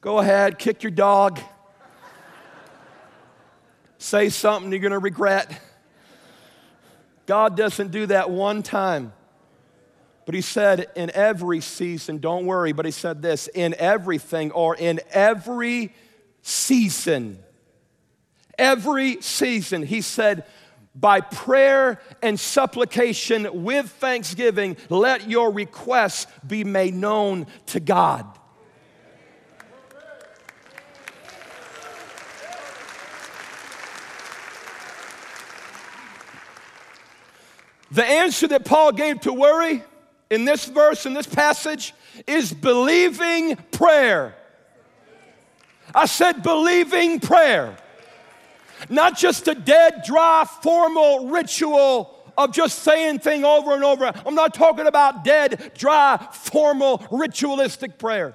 Go 0.00 0.18
ahead, 0.18 0.58
kick 0.58 0.82
your 0.82 0.92
dog 0.92 1.40
say 4.04 4.28
something 4.28 4.70
you're 4.70 4.80
going 4.80 4.92
to 4.92 4.98
regret. 4.98 5.50
God 7.26 7.56
doesn't 7.56 7.90
do 7.90 8.06
that 8.06 8.30
one 8.30 8.62
time. 8.62 9.14
But 10.26 10.34
he 10.34 10.42
said, 10.42 10.88
in 10.94 11.10
every 11.10 11.60
season, 11.60 12.18
don't 12.18 12.44
worry, 12.44 12.72
but 12.72 12.84
he 12.84 12.90
said 12.90 13.22
this 13.22 13.48
in 13.48 13.74
everything 13.78 14.52
or 14.52 14.76
in 14.76 15.00
every 15.10 15.94
season. 16.42 17.38
Every 18.58 19.20
season, 19.22 19.82
he 19.82 20.02
said, 20.02 20.44
by 20.94 21.20
prayer 21.20 22.00
and 22.22 22.38
supplication 22.38 23.64
with 23.64 23.90
thanksgiving, 23.90 24.76
let 24.90 25.28
your 25.28 25.50
requests 25.50 26.26
be 26.46 26.62
made 26.62 26.94
known 26.94 27.46
to 27.66 27.80
God. 27.80 28.26
The 37.94 38.04
answer 38.04 38.48
that 38.48 38.64
Paul 38.64 38.90
gave 38.90 39.20
to 39.20 39.32
worry 39.32 39.84
in 40.28 40.44
this 40.44 40.64
verse, 40.64 41.06
in 41.06 41.14
this 41.14 41.28
passage, 41.28 41.94
is 42.26 42.52
believing 42.52 43.54
prayer. 43.70 44.34
I 45.94 46.06
said 46.06 46.42
believing 46.42 47.20
prayer. 47.20 47.76
Not 48.88 49.16
just 49.16 49.46
a 49.46 49.54
dead, 49.54 50.02
dry, 50.04 50.44
formal 50.60 51.28
ritual 51.28 52.32
of 52.36 52.52
just 52.52 52.80
saying 52.80 53.20
thing 53.20 53.44
over 53.44 53.74
and 53.74 53.84
over. 53.84 54.10
I'm 54.26 54.34
not 54.34 54.54
talking 54.54 54.88
about 54.88 55.22
dead, 55.22 55.70
dry, 55.78 56.16
formal, 56.32 57.06
ritualistic 57.12 57.96
prayer. 57.96 58.34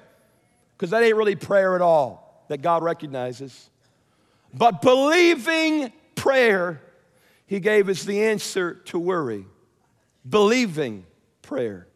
Because 0.74 0.88
that 0.88 1.02
ain't 1.02 1.16
really 1.16 1.36
prayer 1.36 1.74
at 1.74 1.82
all 1.82 2.46
that 2.48 2.62
God 2.62 2.82
recognizes. 2.82 3.68
But 4.54 4.80
believing 4.80 5.92
prayer 6.14 6.80
he 7.50 7.58
gave 7.58 7.88
us 7.88 8.04
the 8.04 8.22
answer 8.22 8.74
to 8.74 8.96
worry 8.96 9.44
believing 10.26 11.04
prayer. 11.42 11.88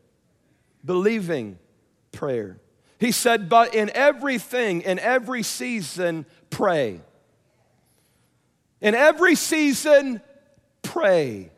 Believing 0.85 1.61
prayer. 2.11 2.59
He 2.99 3.13
said, 3.13 3.49
But 3.49 3.73
in 3.73 3.89
everything, 3.95 4.81
in 4.81 4.99
every 4.99 5.45
season, 5.45 6.27
pray. 6.51 7.01
In 8.81 8.97
every 8.97 9.37
season, 9.37 10.21
pray. 10.83 11.53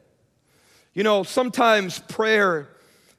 You 0.92 1.02
know, 1.02 1.22
sometimes 1.22 1.98
prayer 1.98 2.68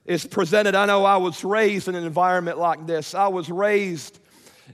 is 0.04 0.24
presented. 0.24 0.76
I 0.76 0.86
know 0.86 1.04
I 1.04 1.16
was 1.16 1.42
raised 1.42 1.88
in 1.88 1.96
an 1.96 2.04
environment 2.04 2.56
like 2.56 2.86
this. 2.86 3.16
I 3.16 3.26
was 3.26 3.50
raised 3.50 4.20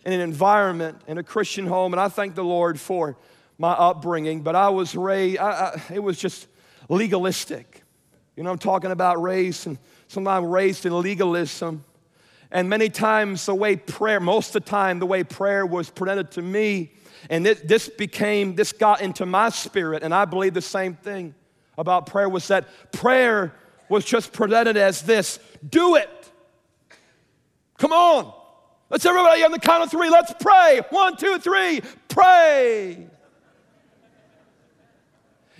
in 0.04 0.12
an 0.12 0.20
environment 0.20 1.00
in 1.06 1.16
a 1.16 1.22
Christian 1.22 1.66
home, 1.66 1.94
and 1.94 2.00
I 2.00 2.08
thank 2.08 2.34
the 2.34 2.44
Lord 2.44 2.78
for 2.78 3.16
my 3.58 3.72
upbringing, 3.72 4.42
but 4.42 4.56
I 4.56 4.68
was 4.68 4.94
raised, 4.96 5.38
I, 5.38 5.50
I, 5.50 5.82
it 5.94 6.02
was 6.02 6.18
just 6.18 6.46
legalistic. 6.88 7.82
You 8.36 8.42
know, 8.42 8.50
I'm 8.50 8.58
talking 8.58 8.90
about 8.90 9.22
race, 9.22 9.66
and 9.66 9.78
sometimes 10.08 10.46
raised 10.46 10.86
in 10.86 11.00
legalism. 11.00 11.84
And 12.50 12.68
many 12.68 12.88
times, 12.88 13.46
the 13.46 13.54
way 13.54 13.76
prayer, 13.76 14.20
most 14.20 14.54
of 14.54 14.64
the 14.64 14.70
time, 14.70 14.98
the 14.98 15.06
way 15.06 15.24
prayer 15.24 15.64
was 15.66 15.90
presented 15.90 16.32
to 16.32 16.42
me, 16.42 16.92
and 17.30 17.46
this, 17.46 17.60
this 17.60 17.88
became, 17.88 18.54
this 18.54 18.72
got 18.72 19.00
into 19.00 19.24
my 19.24 19.48
spirit, 19.50 20.02
and 20.02 20.14
I 20.14 20.24
believe 20.24 20.54
the 20.54 20.62
same 20.62 20.94
thing 20.94 21.34
about 21.78 22.06
prayer 22.06 22.28
was 22.28 22.48
that 22.48 22.92
prayer 22.92 23.54
was 23.88 24.04
just 24.04 24.32
presented 24.32 24.76
as 24.76 25.02
this 25.02 25.38
do 25.68 25.96
it. 25.96 26.10
Come 27.78 27.92
on. 27.92 28.32
Let's 28.90 29.04
everybody 29.06 29.42
on 29.42 29.50
the 29.50 29.58
count 29.58 29.82
of 29.82 29.90
three, 29.90 30.10
let's 30.10 30.32
pray. 30.40 30.82
One, 30.90 31.16
two, 31.16 31.38
three, 31.38 31.80
pray. 32.08 33.08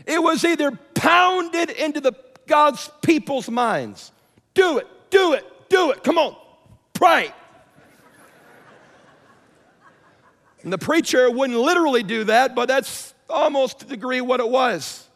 It 0.07 0.23
was 0.23 0.45
either 0.45 0.73
pounded 0.95 1.71
into 1.71 2.01
the 2.01 2.13
God's 2.47 2.91
people's 3.03 3.49
minds. 3.49 4.13
Do 4.53 4.79
it, 4.79 4.87
do 5.11 5.33
it, 5.33 5.45
do 5.69 5.91
it. 5.91 6.05
Come 6.05 6.19
on, 6.19 6.37
pray. 6.93 7.33
And 10.63 10.73
the 10.73 10.79
preacher 10.79 11.31
wouldn't 11.31 11.59
literally 11.59 12.03
do 12.03 12.25
that, 12.25 12.55
but 12.55 12.69
that's 12.69 13.15
almost 13.29 13.81
to 13.81 13.87
the 13.87 13.97
degree 13.97 14.21
what 14.21 14.41
it 14.41 14.49
was. 14.49 15.09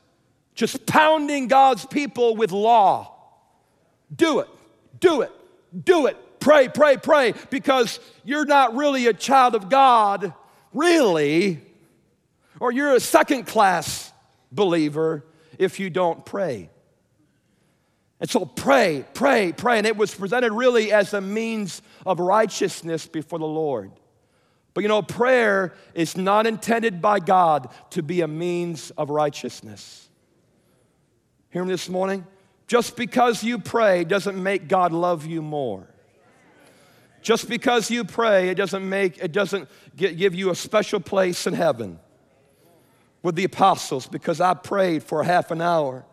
Just 0.54 0.86
pounding 0.86 1.48
God's 1.48 1.86
people 1.86 2.36
with 2.36 2.52
law. 2.52 3.14
Do 4.14 4.40
it, 4.40 4.48
do 5.00 5.22
it, 5.22 5.32
do 5.84 6.06
it. 6.06 6.16
Pray, 6.40 6.68
pray, 6.68 6.96
pray, 6.96 7.34
because 7.50 7.98
you're 8.24 8.44
not 8.44 8.74
really 8.74 9.06
a 9.06 9.12
child 9.12 9.54
of 9.54 9.68
God, 9.68 10.32
really, 10.72 11.60
or 12.60 12.72
you're 12.72 12.94
a 12.94 13.00
second 13.00 13.46
class 13.46 14.07
believer 14.52 15.24
if 15.58 15.80
you 15.80 15.90
don't 15.90 16.24
pray. 16.24 16.70
And 18.20 18.28
so 18.28 18.44
pray, 18.44 19.04
pray, 19.14 19.52
pray. 19.52 19.78
And 19.78 19.86
it 19.86 19.96
was 19.96 20.14
presented 20.14 20.52
really 20.52 20.92
as 20.92 21.14
a 21.14 21.20
means 21.20 21.82
of 22.04 22.18
righteousness 22.18 23.06
before 23.06 23.38
the 23.38 23.46
Lord. 23.46 23.92
But 24.74 24.82
you 24.82 24.88
know, 24.88 25.02
prayer 25.02 25.74
is 25.94 26.16
not 26.16 26.46
intended 26.46 27.00
by 27.00 27.20
God 27.20 27.68
to 27.90 28.02
be 28.02 28.20
a 28.20 28.28
means 28.28 28.90
of 28.92 29.10
righteousness. 29.10 30.08
Hear 31.50 31.64
me 31.64 31.70
this 31.70 31.88
morning? 31.88 32.26
Just 32.66 32.96
because 32.96 33.42
you 33.42 33.58
pray 33.58 34.04
doesn't 34.04 34.40
make 34.40 34.68
God 34.68 34.92
love 34.92 35.24
you 35.24 35.40
more. 35.40 35.88
Just 37.22 37.48
because 37.48 37.90
you 37.90 38.04
pray, 38.04 38.50
it 38.50 38.54
doesn't 38.54 38.88
make, 38.88 39.18
it 39.18 39.32
doesn't 39.32 39.68
give 39.96 40.34
you 40.34 40.50
a 40.50 40.54
special 40.54 41.00
place 41.00 41.46
in 41.46 41.54
heaven 41.54 41.98
with 43.22 43.34
the 43.34 43.44
apostles 43.44 44.06
because 44.06 44.40
I 44.40 44.54
prayed 44.54 45.02
for 45.02 45.22
half 45.22 45.50
an 45.50 45.60
hour. 45.60 46.04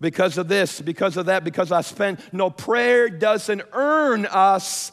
Because 0.00 0.38
of 0.38 0.46
this, 0.46 0.80
because 0.80 1.16
of 1.16 1.26
that, 1.26 1.42
because 1.42 1.72
I 1.72 1.80
spent. 1.80 2.32
No, 2.32 2.50
prayer 2.50 3.08
doesn't 3.08 3.62
earn 3.72 4.26
us 4.26 4.92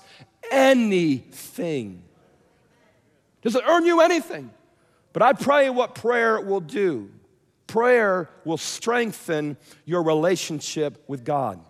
anything. 0.52 2.02
Doesn't 3.44 3.64
earn 3.68 3.86
you 3.86 4.02
anything. 4.02 4.50
But 5.14 5.22
I 5.22 5.34
pray 5.34 5.70
what 5.70 5.94
prayer 5.94 6.42
will 6.42 6.60
do. 6.60 7.12
Prayer 7.68 8.30
will 8.44 8.58
strengthen 8.58 9.58
your 9.86 10.02
relationship 10.02 11.04
with 11.08 11.24
God. 11.24 11.64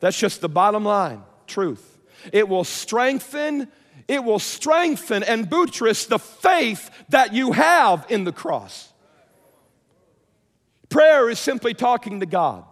That's 0.00 0.18
just 0.18 0.40
the 0.40 0.48
bottom 0.48 0.84
line 0.84 1.22
truth. 1.46 1.98
It 2.32 2.48
will 2.48 2.64
strengthen 2.64 3.70
it 4.10 4.24
will 4.24 4.40
strengthen 4.40 5.22
and 5.22 5.48
buttress 5.48 6.06
the 6.06 6.18
faith 6.18 6.90
that 7.10 7.32
you 7.32 7.52
have 7.52 8.04
in 8.08 8.24
the 8.24 8.32
cross. 8.32 8.92
Prayer 10.88 11.30
is 11.30 11.38
simply 11.38 11.74
talking 11.74 12.18
to 12.18 12.26
God, 12.26 12.64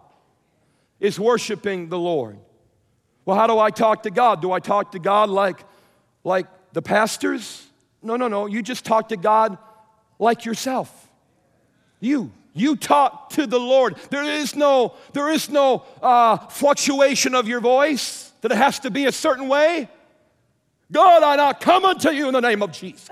is 0.99 1.17
worshiping 1.17 1.87
the 1.87 1.97
Lord. 1.97 2.37
Well, 3.23 3.37
how 3.37 3.47
do 3.47 3.57
I 3.57 3.69
talk 3.69 4.03
to 4.03 4.11
God? 4.11 4.41
Do 4.41 4.51
I 4.51 4.59
talk 4.59 4.91
to 4.91 4.99
God 4.99 5.29
like, 5.29 5.63
like 6.25 6.45
the 6.73 6.81
pastors? 6.81 7.65
No, 8.03 8.17
no, 8.17 8.27
no. 8.27 8.45
You 8.45 8.61
just 8.61 8.83
talk 8.83 9.07
to 9.07 9.17
God 9.17 9.57
like 10.19 10.43
yourself. 10.43 10.91
You. 12.01 12.33
You 12.53 12.75
talk 12.75 13.29
to 13.31 13.47
the 13.47 13.59
Lord. 13.59 13.95
There 14.09 14.23
is 14.25 14.57
no, 14.57 14.93
there 15.13 15.29
is 15.29 15.49
no 15.49 15.85
uh, 16.01 16.35
fluctuation 16.35 17.33
of 17.33 17.47
your 17.47 17.61
voice 17.61 18.33
that 18.41 18.51
it 18.51 18.57
has 18.57 18.79
to 18.79 18.91
be 18.91 19.05
a 19.05 19.11
certain 19.13 19.47
way. 19.47 19.87
God, 20.91 21.23
I 21.23 21.35
now 21.35 21.53
come 21.53 21.85
unto 21.85 22.09
you 22.09 22.27
in 22.27 22.33
the 22.33 22.39
name 22.39 22.63
of 22.63 22.71
Jesus. 22.71 23.09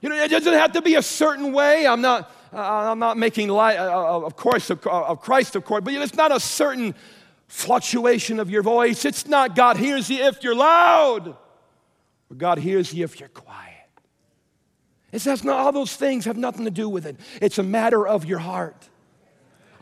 You 0.00 0.08
know, 0.08 0.16
it 0.16 0.30
doesn't 0.30 0.52
have 0.52 0.72
to 0.72 0.82
be 0.82 0.94
a 0.94 1.02
certain 1.02 1.52
way. 1.52 1.86
I'm 1.86 2.00
not, 2.00 2.30
I'm 2.52 2.98
not 2.98 3.18
making 3.18 3.48
light, 3.48 3.76
uh, 3.76 3.90
uh 3.90 4.20
of 4.20 4.34
course, 4.34 4.70
of, 4.70 4.86
uh, 4.86 5.14
Christ, 5.16 5.56
of 5.56 5.64
course, 5.64 5.82
but 5.84 5.92
it's 5.92 6.14
not 6.14 6.32
a 6.32 6.40
certain 6.40 6.94
fluctuation 7.48 8.40
of 8.40 8.48
your 8.48 8.62
voice. 8.62 9.04
It's 9.04 9.26
not 9.26 9.54
God 9.54 9.76
hears 9.76 10.08
you 10.08 10.24
if 10.24 10.42
you're 10.42 10.54
loud, 10.54 11.36
God 12.34 12.58
hears 12.58 12.94
you 12.94 13.04
if 13.04 13.20
you're 13.20 13.28
quiet. 13.28 13.66
It's 15.12 15.24
that's 15.24 15.44
not 15.44 15.58
all 15.58 15.72
those 15.72 15.94
things 15.94 16.24
have 16.24 16.36
nothing 16.36 16.64
to 16.64 16.70
do 16.70 16.88
with 16.88 17.04
it. 17.04 17.16
It's 17.42 17.58
a 17.58 17.62
matter 17.62 18.06
of 18.06 18.24
your 18.24 18.38
heart. 18.38 18.88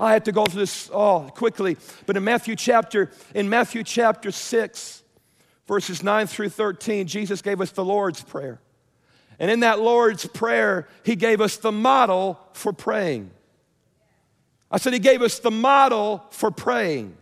I 0.01 0.13
have 0.13 0.25
to 0.25 0.33
go 0.33 0.45
through 0.45 0.61
this 0.61 0.91
oh, 0.93 1.31
quickly, 1.35 1.77
but 2.07 2.17
in 2.17 2.25
Matthew 2.25 2.55
chapter, 2.55 3.11
in 3.35 3.49
Matthew 3.49 3.83
chapter 3.83 4.31
6, 4.31 5.03
verses 5.67 6.03
9 6.03 6.27
through 6.27 6.51
13, 6.51 7.07
Jesus 7.07 7.43
gave 7.43 7.61
us 7.61 7.73
the 7.73 7.85
Lord's 7.85 8.23
Prayer. 8.23 8.61
And 9.39 9.51
in 9.51 9.61
that 9.61 9.81
Lord's 9.81 10.27
Prayer, 10.27 10.89
He 11.05 11.17
gave 11.17 11.41
us 11.41 11.57
the 11.57 11.73
model 11.73 12.41
for 12.53 12.73
praying. 12.73 13.31
I 14.71 14.79
said 14.79 14.93
He 14.93 14.99
gave 14.99 15.23
us 15.23 15.39
the 15.39 15.51
model 15.51 16.25
for 16.31 16.51
praying. 16.51 17.17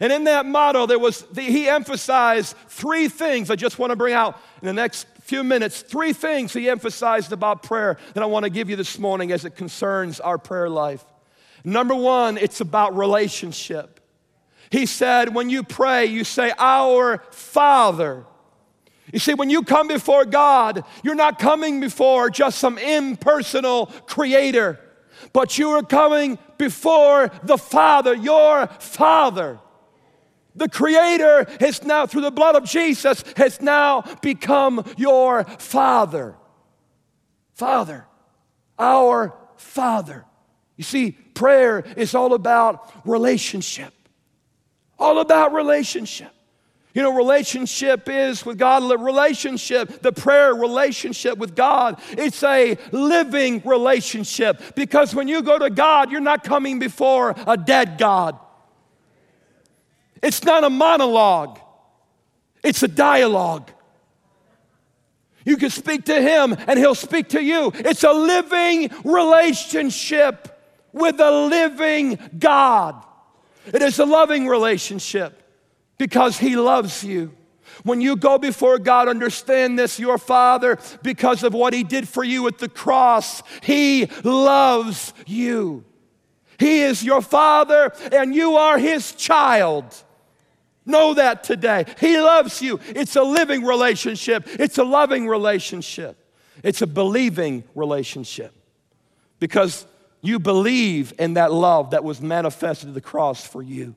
And 0.00 0.12
in 0.12 0.24
that 0.24 0.46
model, 0.46 0.86
there 0.86 0.98
was 0.98 1.22
the, 1.22 1.42
He 1.42 1.68
emphasized 1.68 2.56
three 2.68 3.08
things 3.08 3.50
I 3.50 3.56
just 3.56 3.78
want 3.78 3.90
to 3.90 3.96
bring 3.96 4.14
out 4.14 4.40
in 4.60 4.66
the 4.66 4.72
next 4.72 5.06
few 5.20 5.44
minutes. 5.44 5.82
Three 5.82 6.12
things 6.12 6.52
He 6.52 6.68
emphasized 6.68 7.32
about 7.32 7.62
prayer 7.62 7.98
that 8.14 8.22
I 8.22 8.26
want 8.26 8.44
to 8.44 8.50
give 8.50 8.70
you 8.70 8.76
this 8.76 8.98
morning 8.98 9.32
as 9.32 9.44
it 9.44 9.56
concerns 9.56 10.20
our 10.20 10.38
prayer 10.38 10.70
life. 10.70 11.04
Number 11.64 11.94
one, 11.94 12.38
it's 12.38 12.60
about 12.60 12.96
relationship. 12.96 14.00
He 14.70 14.86
said, 14.86 15.34
when 15.34 15.50
you 15.50 15.62
pray, 15.62 16.06
you 16.06 16.24
say, 16.24 16.52
Our 16.58 17.22
Father. 17.30 18.24
You 19.12 19.18
see, 19.18 19.34
when 19.34 19.50
you 19.50 19.62
come 19.62 19.88
before 19.88 20.24
God, 20.24 20.84
you're 21.04 21.14
not 21.14 21.38
coming 21.38 21.80
before 21.80 22.30
just 22.30 22.58
some 22.58 22.78
impersonal 22.78 23.86
creator, 24.06 24.80
but 25.32 25.58
you 25.58 25.70
are 25.70 25.82
coming 25.82 26.38
before 26.56 27.30
the 27.42 27.58
Father, 27.58 28.14
your 28.14 28.66
Father. 28.66 29.60
The 30.54 30.68
Creator 30.68 31.46
has 31.60 31.82
now, 31.82 32.06
through 32.06 32.22
the 32.22 32.30
blood 32.30 32.56
of 32.56 32.64
Jesus, 32.64 33.24
has 33.36 33.60
now 33.60 34.02
become 34.20 34.84
your 34.96 35.44
Father. 35.44 36.36
Father, 37.54 38.06
our 38.78 39.34
Father. 39.56 40.24
You 40.76 40.84
see, 40.84 41.12
prayer 41.12 41.84
is 41.96 42.14
all 42.14 42.34
about 42.34 42.90
relationship. 43.06 43.92
All 44.98 45.20
about 45.20 45.52
relationship. 45.52 46.32
You 46.94 47.02
know, 47.02 47.14
relationship 47.14 48.08
is 48.08 48.44
with 48.44 48.58
God, 48.58 48.82
relationship, 49.00 50.02
the 50.02 50.12
prayer 50.12 50.54
relationship 50.54 51.38
with 51.38 51.56
God, 51.56 51.98
it's 52.10 52.42
a 52.42 52.76
living 52.90 53.62
relationship 53.64 54.74
because 54.74 55.14
when 55.14 55.26
you 55.26 55.42
go 55.42 55.58
to 55.58 55.70
God, 55.70 56.10
you're 56.10 56.20
not 56.20 56.44
coming 56.44 56.78
before 56.78 57.34
a 57.46 57.56
dead 57.56 57.96
God. 57.96 58.38
It's 60.22 60.44
not 60.44 60.64
a 60.64 60.70
monologue, 60.70 61.58
it's 62.62 62.82
a 62.82 62.88
dialogue. 62.88 63.70
You 65.44 65.56
can 65.56 65.70
speak 65.70 66.04
to 66.04 66.20
him 66.20 66.54
and 66.68 66.78
he'll 66.78 66.94
speak 66.94 67.30
to 67.30 67.42
you. 67.42 67.72
It's 67.74 68.04
a 68.04 68.12
living 68.12 68.90
relationship 69.02 70.51
with 70.92 71.20
a 71.20 71.30
living 71.30 72.18
God. 72.38 73.02
It 73.66 73.82
is 73.82 73.98
a 73.98 74.04
loving 74.04 74.46
relationship 74.46 75.42
because 75.98 76.38
He 76.38 76.56
loves 76.56 77.04
you. 77.04 77.32
When 77.84 78.00
you 78.00 78.16
go 78.16 78.38
before 78.38 78.78
God, 78.78 79.08
understand 79.08 79.78
this 79.78 79.98
your 79.98 80.18
Father, 80.18 80.78
because 81.02 81.42
of 81.42 81.54
what 81.54 81.72
He 81.72 81.84
did 81.84 82.08
for 82.08 82.22
you 82.22 82.46
at 82.46 82.58
the 82.58 82.68
cross, 82.68 83.42
He 83.62 84.06
loves 84.24 85.14
you. 85.26 85.84
He 86.58 86.82
is 86.82 87.02
your 87.02 87.22
Father, 87.22 87.92
and 88.12 88.34
you 88.34 88.56
are 88.56 88.78
His 88.78 89.12
child. 89.12 89.84
Know 90.84 91.14
that 91.14 91.44
today. 91.44 91.86
He 92.00 92.20
loves 92.20 92.60
you. 92.60 92.80
It's 92.88 93.16
a 93.16 93.22
living 93.22 93.64
relationship, 93.64 94.46
it's 94.46 94.78
a 94.78 94.84
loving 94.84 95.28
relationship, 95.28 96.16
it's 96.62 96.82
a 96.82 96.86
believing 96.86 97.64
relationship 97.74 98.52
because 99.38 99.86
you 100.22 100.38
believe 100.38 101.12
in 101.18 101.34
that 101.34 101.52
love 101.52 101.90
that 101.90 102.04
was 102.04 102.20
manifested 102.20 102.88
at 102.88 102.94
the 102.94 103.00
cross 103.00 103.44
for 103.44 103.60
you. 103.60 103.94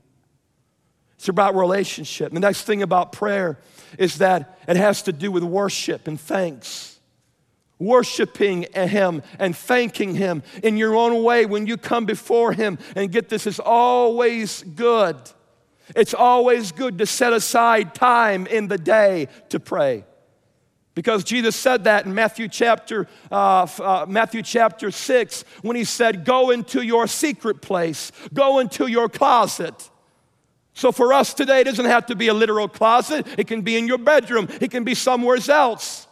It's 1.17 1.29
about 1.29 1.55
relationship. 1.55 2.33
The 2.33 2.39
next 2.39 2.63
thing 2.63 2.81
about 2.81 3.11
prayer 3.11 3.57
is 3.97 4.17
that 4.17 4.59
it 4.67 4.75
has 4.75 5.03
to 5.03 5.13
do 5.13 5.31
with 5.31 5.43
worship 5.43 6.07
and 6.07 6.19
thanks. 6.19 6.99
Worshiping 7.77 8.63
Him 8.73 9.21
and 9.39 9.55
thanking 9.55 10.15
Him 10.15 10.43
in 10.63 10.77
your 10.77 10.95
own 10.95 11.23
way 11.23 11.45
when 11.45 11.67
you 11.67 11.77
come 11.77 12.05
before 12.05 12.53
Him. 12.53 12.79
And 12.95 13.11
get 13.11 13.29
this, 13.29 13.47
is 13.47 13.59
always 13.59 14.63
good. 14.63 15.17
It's 15.95 16.13
always 16.13 16.71
good 16.71 16.97
to 16.97 17.05
set 17.05 17.33
aside 17.33 17.93
time 17.93 18.47
in 18.47 18.67
the 18.67 18.77
day 18.77 19.27
to 19.49 19.59
pray. 19.59 20.05
Because 20.95 21.25
Jesus 21.25 21.57
said 21.57 21.83
that 21.83 22.05
in 22.05 22.15
Matthew 22.15 22.47
chapter, 22.47 23.07
uh, 23.29 23.67
uh, 23.79 24.05
Matthew 24.07 24.41
chapter 24.41 24.91
6 24.91 25.43
when 25.61 25.75
he 25.75 25.83
said, 25.83 26.23
Go 26.23 26.51
into 26.51 26.81
your 26.81 27.05
secret 27.05 27.61
place, 27.61 28.13
go 28.33 28.59
into 28.59 28.87
your 28.87 29.09
closet. 29.09 29.89
So 30.73 30.91
for 30.91 31.13
us 31.13 31.33
today, 31.33 31.61
it 31.61 31.65
doesn't 31.65 31.85
have 31.85 32.07
to 32.07 32.15
be 32.15 32.29
a 32.29 32.33
literal 32.33 32.67
closet, 32.67 33.27
it 33.37 33.47
can 33.47 33.61
be 33.61 33.77
in 33.77 33.87
your 33.87 33.97
bedroom, 33.97 34.47
it 34.61 34.71
can 34.71 34.85
be 34.85 34.95
somewhere 34.95 35.37
else. 35.49 36.07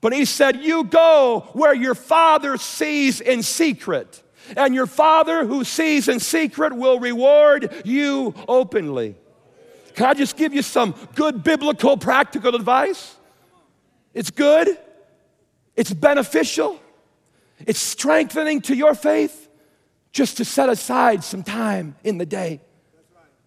But 0.00 0.12
he 0.12 0.24
said, 0.24 0.56
You 0.62 0.84
go 0.84 1.48
where 1.52 1.74
your 1.74 1.96
father 1.96 2.56
sees 2.58 3.20
in 3.20 3.42
secret, 3.42 4.22
and 4.56 4.72
your 4.72 4.86
father 4.86 5.46
who 5.46 5.64
sees 5.64 6.08
in 6.08 6.20
secret 6.20 6.72
will 6.72 7.00
reward 7.00 7.82
you 7.84 8.34
openly. 8.46 9.16
Can 9.96 10.06
I 10.06 10.14
just 10.14 10.36
give 10.36 10.54
you 10.54 10.62
some 10.62 10.94
good 11.16 11.42
biblical 11.42 11.96
practical 11.96 12.54
advice? 12.54 13.16
It's 14.18 14.32
good, 14.32 14.76
it's 15.76 15.94
beneficial, 15.94 16.80
it's 17.64 17.78
strengthening 17.78 18.60
to 18.62 18.74
your 18.74 18.96
faith 18.96 19.48
just 20.10 20.38
to 20.38 20.44
set 20.44 20.68
aside 20.68 21.22
some 21.22 21.44
time 21.44 21.94
in 22.02 22.18
the 22.18 22.26
day. 22.26 22.60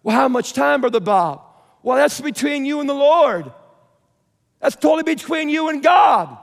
Well, 0.02 0.16
how 0.16 0.28
much 0.28 0.54
time, 0.54 0.80
Brother 0.80 0.98
Bob? 0.98 1.42
Well, 1.82 1.98
that's 1.98 2.18
between 2.22 2.64
you 2.64 2.80
and 2.80 2.88
the 2.88 2.94
Lord. 2.94 3.52
That's 4.60 4.74
totally 4.74 5.02
between 5.02 5.50
you 5.50 5.68
and 5.68 5.82
God. 5.82 6.38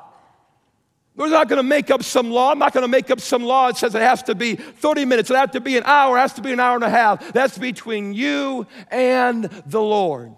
We're 1.15 1.30
not 1.30 1.50
going 1.50 1.58
to 1.58 1.63
make 1.63 1.89
up 1.89 2.04
some 2.04 2.30
law. 2.30 2.52
I'm 2.52 2.60
not 2.60 2.72
going 2.72 2.84
to 2.84 2.88
make 2.88 3.10
up 3.10 3.22
some 3.22 3.42
law 3.42 3.70
that 3.70 3.78
says 3.78 3.96
it 3.96 4.02
has 4.04 4.22
to 4.24 4.36
be 4.36 4.58
30 4.58 5.06
minutes, 5.06 5.32
it 5.32 5.38
has 5.38 5.50
to 5.54 5.60
be 5.60 5.76
an 5.76 5.86
hour, 5.88 6.20
it 6.20 6.22
has 6.22 6.34
to 6.34 6.44
be 6.44 6.54
an 6.54 6.60
hour 6.60 6.76
and 6.76 6.84
a 6.84 6.89
half. 6.92 7.34
That's 7.34 7.58
between 7.58 8.13
you 8.13 8.68
and 8.92 9.46
the 9.65 9.82
Lord. 9.82 10.36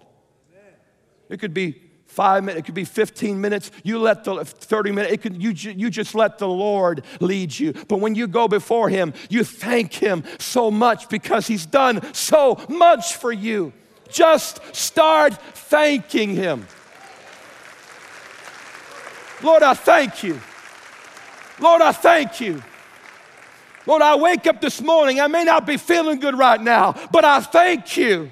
It 1.28 1.40
could 1.40 1.52
be 1.52 1.91
five 2.12 2.44
minutes, 2.44 2.60
it 2.60 2.66
could 2.66 2.74
be 2.74 2.84
15 2.84 3.40
minutes. 3.40 3.70
You 3.82 3.98
let 3.98 4.24
the 4.24 4.44
30 4.44 4.92
minutes, 4.92 5.14
it 5.14 5.22
could, 5.22 5.42
you, 5.42 5.50
you 5.50 5.88
just 5.88 6.14
let 6.14 6.38
the 6.38 6.48
Lord 6.48 7.04
lead 7.20 7.58
you. 7.58 7.72
But 7.88 8.00
when 8.00 8.14
you 8.14 8.28
go 8.28 8.48
before 8.48 8.90
Him, 8.90 9.14
you 9.30 9.44
thank 9.44 9.94
Him 9.94 10.22
so 10.38 10.70
much 10.70 11.08
because 11.08 11.46
He's 11.46 11.64
done 11.64 12.12
so 12.12 12.62
much 12.68 13.16
for 13.16 13.32
you. 13.32 13.72
Just 14.10 14.60
start 14.76 15.34
thanking 15.54 16.34
Him. 16.34 16.66
Lord, 19.42 19.62
I 19.62 19.72
thank 19.72 20.22
you. 20.22 20.38
Lord, 21.58 21.80
I 21.80 21.92
thank 21.92 22.40
you. 22.40 22.62
Lord, 23.86 24.02
I 24.02 24.16
wake 24.16 24.46
up 24.46 24.60
this 24.60 24.80
morning. 24.82 25.18
I 25.18 25.28
may 25.28 25.44
not 25.44 25.66
be 25.66 25.78
feeling 25.78 26.20
good 26.20 26.36
right 26.36 26.60
now, 26.60 26.94
but 27.10 27.24
I 27.24 27.40
thank 27.40 27.96
you. 27.96 28.30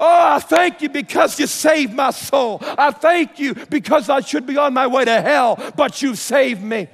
Oh, 0.00 0.34
I 0.34 0.38
thank 0.40 0.82
you 0.82 0.88
because 0.88 1.38
you 1.38 1.46
saved 1.46 1.94
my 1.94 2.10
soul. 2.10 2.58
I 2.62 2.90
thank 2.90 3.38
you 3.38 3.54
because 3.54 4.08
I 4.08 4.20
should 4.20 4.46
be 4.46 4.56
on 4.56 4.74
my 4.74 4.86
way 4.86 5.04
to 5.04 5.20
hell, 5.20 5.72
but 5.76 6.02
you 6.02 6.14
saved 6.14 6.62
me. 6.62 6.88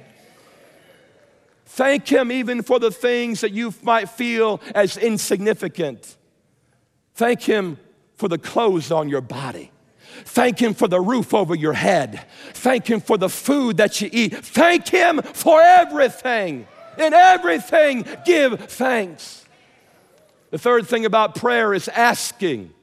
Thank 1.65 2.07
Him 2.07 2.31
even 2.31 2.63
for 2.63 2.79
the 2.79 2.91
things 2.91 3.41
that 3.41 3.51
you 3.53 3.73
might 3.81 4.09
feel 4.09 4.61
as 4.75 4.97
insignificant. 4.97 6.17
Thank 7.15 7.43
Him 7.43 7.77
for 8.15 8.27
the 8.27 8.37
clothes 8.37 8.91
on 8.91 9.09
your 9.09 9.21
body. 9.21 9.71
Thank 10.25 10.59
Him 10.59 10.73
for 10.73 10.87
the 10.87 10.99
roof 10.99 11.33
over 11.33 11.55
your 11.55 11.73
head. 11.73 12.25
Thank 12.53 12.87
Him 12.87 12.99
for 12.99 13.17
the 13.17 13.29
food 13.29 13.77
that 13.77 14.01
you 14.01 14.09
eat. 14.11 14.35
Thank 14.45 14.89
Him 14.89 15.21
for 15.21 15.61
everything. 15.61 16.67
In 16.97 17.13
everything, 17.13 18.05
give 18.25 18.59
thanks. 18.59 19.45
The 20.49 20.57
third 20.59 20.87
thing 20.87 21.05
about 21.05 21.35
prayer 21.35 21.73
is 21.73 21.87
asking. 21.87 22.73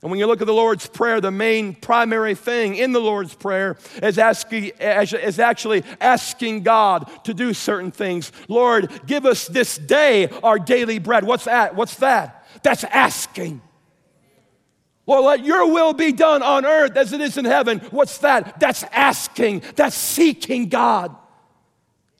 And 0.00 0.10
when 0.10 0.20
you 0.20 0.26
look 0.26 0.40
at 0.40 0.46
the 0.46 0.54
Lord's 0.54 0.86
Prayer, 0.86 1.20
the 1.20 1.32
main 1.32 1.74
primary 1.74 2.36
thing 2.36 2.76
in 2.76 2.92
the 2.92 3.00
Lord's 3.00 3.34
Prayer 3.34 3.76
is, 4.00 4.16
asking, 4.16 4.72
is 4.78 5.38
actually 5.40 5.82
asking 6.00 6.62
God 6.62 7.10
to 7.24 7.34
do 7.34 7.52
certain 7.52 7.90
things. 7.90 8.30
Lord, 8.46 8.90
give 9.06 9.26
us 9.26 9.48
this 9.48 9.76
day 9.76 10.28
our 10.44 10.58
daily 10.58 11.00
bread. 11.00 11.24
What's 11.24 11.44
that? 11.44 11.74
What's 11.74 11.96
that? 11.96 12.46
That's 12.62 12.84
asking. 12.84 13.60
Lord, 15.04 15.24
let 15.24 15.44
your 15.44 15.72
will 15.72 15.94
be 15.94 16.12
done 16.12 16.44
on 16.44 16.64
earth 16.64 16.96
as 16.96 17.12
it 17.12 17.20
is 17.20 17.36
in 17.36 17.44
heaven. 17.44 17.80
What's 17.90 18.18
that? 18.18 18.60
That's 18.60 18.84
asking. 18.84 19.62
That's 19.74 19.96
seeking 19.96 20.68
God. 20.68 21.16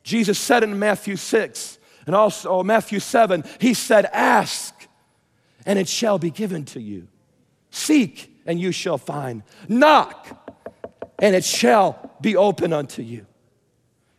Jesus 0.02 0.38
said 0.38 0.64
in 0.64 0.78
Matthew 0.78 1.14
6 1.14 1.78
and 2.06 2.16
also 2.16 2.62
Matthew 2.64 2.98
7, 2.98 3.44
he 3.60 3.74
said, 3.74 4.06
Ask 4.06 4.74
and 5.64 5.78
it 5.78 5.86
shall 5.86 6.18
be 6.18 6.30
given 6.30 6.64
to 6.64 6.80
you. 6.80 7.06
Seek, 7.78 8.42
and 8.44 8.60
you 8.60 8.72
shall 8.72 8.98
find. 8.98 9.42
Knock, 9.68 10.26
and 11.18 11.34
it 11.34 11.44
shall 11.44 12.10
be 12.20 12.36
open 12.36 12.72
unto 12.72 13.02
you. 13.02 13.24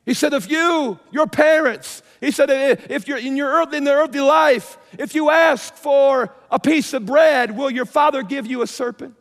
He 0.05 0.13
said, 0.13 0.33
if 0.33 0.49
you, 0.49 0.97
your 1.11 1.27
parents, 1.27 2.01
he 2.19 2.31
said, 2.31 2.49
if 2.89 3.07
you're 3.07 3.17
in 3.17 3.35
your 3.35 3.49
earthly, 3.49 3.77
in 3.77 3.83
the 3.83 3.93
earthly 3.93 4.21
life, 4.21 4.77
if 4.97 5.13
you 5.13 5.29
ask 5.29 5.75
for 5.75 6.33
a 6.49 6.57
piece 6.59 6.93
of 6.93 7.05
bread, 7.05 7.55
will 7.55 7.69
your 7.69 7.85
father 7.85 8.23
give 8.23 8.47
you 8.47 8.61
a 8.61 8.67
serpent? 8.67 9.13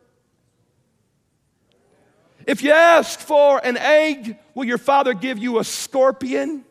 If 2.47 2.63
you 2.63 2.71
ask 2.71 3.19
for 3.19 3.63
an 3.63 3.77
egg, 3.77 4.37
will 4.55 4.65
your 4.65 4.79
father 4.79 5.13
give 5.13 5.37
you 5.37 5.59
a 5.59 5.63
scorpion 5.63 6.63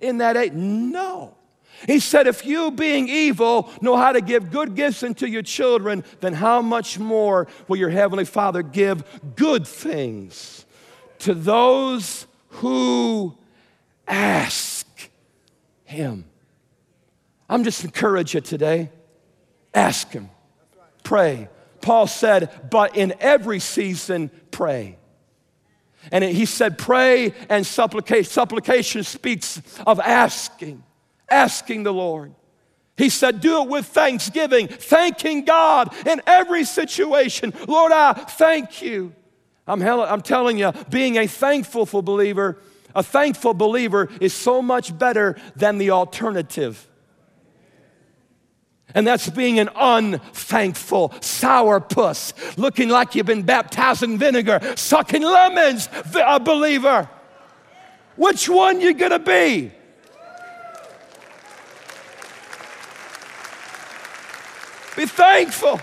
in 0.00 0.18
that 0.18 0.36
egg? 0.36 0.54
No. 0.54 1.36
He 1.86 1.98
said, 1.98 2.26
If 2.26 2.46
you, 2.46 2.70
being 2.70 3.08
evil, 3.08 3.70
know 3.80 3.96
how 3.96 4.12
to 4.12 4.20
give 4.20 4.50
good 4.50 4.74
gifts 4.74 5.02
unto 5.02 5.26
your 5.26 5.42
children, 5.42 6.04
then 6.20 6.32
how 6.32 6.62
much 6.62 6.98
more 6.98 7.48
will 7.68 7.76
your 7.76 7.90
heavenly 7.90 8.24
Father 8.24 8.62
give 8.62 9.04
good 9.36 9.66
things 9.66 10.64
to 11.20 11.34
those 11.34 12.26
who 12.48 13.36
ask 14.06 14.86
Him? 15.84 16.24
I'm 17.48 17.64
just 17.64 17.84
encouraging 17.84 18.38
you 18.38 18.46
today. 18.46 18.90
Ask 19.74 20.10
Him. 20.12 20.30
Pray. 21.02 21.48
Paul 21.80 22.06
said, 22.06 22.70
But 22.70 22.96
in 22.96 23.14
every 23.20 23.58
season, 23.58 24.30
pray. 24.50 24.98
And 26.10 26.24
he 26.24 26.46
said, 26.46 26.78
Pray 26.78 27.34
and 27.48 27.66
supplication. 27.66 28.30
Supplication 28.30 29.04
speaks 29.04 29.60
of 29.86 30.00
asking 30.00 30.82
asking 31.30 31.82
the 31.82 31.92
Lord. 31.92 32.34
He 32.96 33.08
said, 33.08 33.40
Do 33.40 33.62
it 33.62 33.68
with 33.68 33.86
thanksgiving, 33.86 34.68
thanking 34.68 35.44
God 35.44 35.94
in 36.06 36.20
every 36.26 36.64
situation. 36.64 37.52
Lord, 37.66 37.92
I 37.92 38.12
thank 38.12 38.82
you. 38.82 39.14
I'm, 39.66 39.82
I'm 39.82 40.22
telling 40.22 40.58
you, 40.58 40.72
being 40.90 41.16
a 41.16 41.26
thankful 41.26 41.86
believer, 42.02 42.58
a 42.94 43.02
thankful 43.02 43.54
believer 43.54 44.08
is 44.20 44.34
so 44.34 44.60
much 44.60 44.96
better 44.96 45.36
than 45.56 45.78
the 45.78 45.90
alternative. 45.90 46.88
And 48.94 49.06
that's 49.06 49.30
being 49.30 49.58
an 49.58 49.70
unthankful 49.74 51.10
sourpuss, 51.20 52.58
looking 52.58 52.90
like 52.90 53.14
you've 53.14 53.26
been 53.26 53.42
baptized 53.42 54.02
in 54.02 54.18
vinegar, 54.18 54.60
sucking 54.76 55.22
lemons, 55.22 55.88
a 56.14 56.38
believer. 56.38 57.08
Which 58.16 58.48
one 58.48 58.80
you 58.80 58.92
gonna 58.92 59.18
be? 59.18 59.72
Be 65.02 65.06
thankful. 65.06 65.78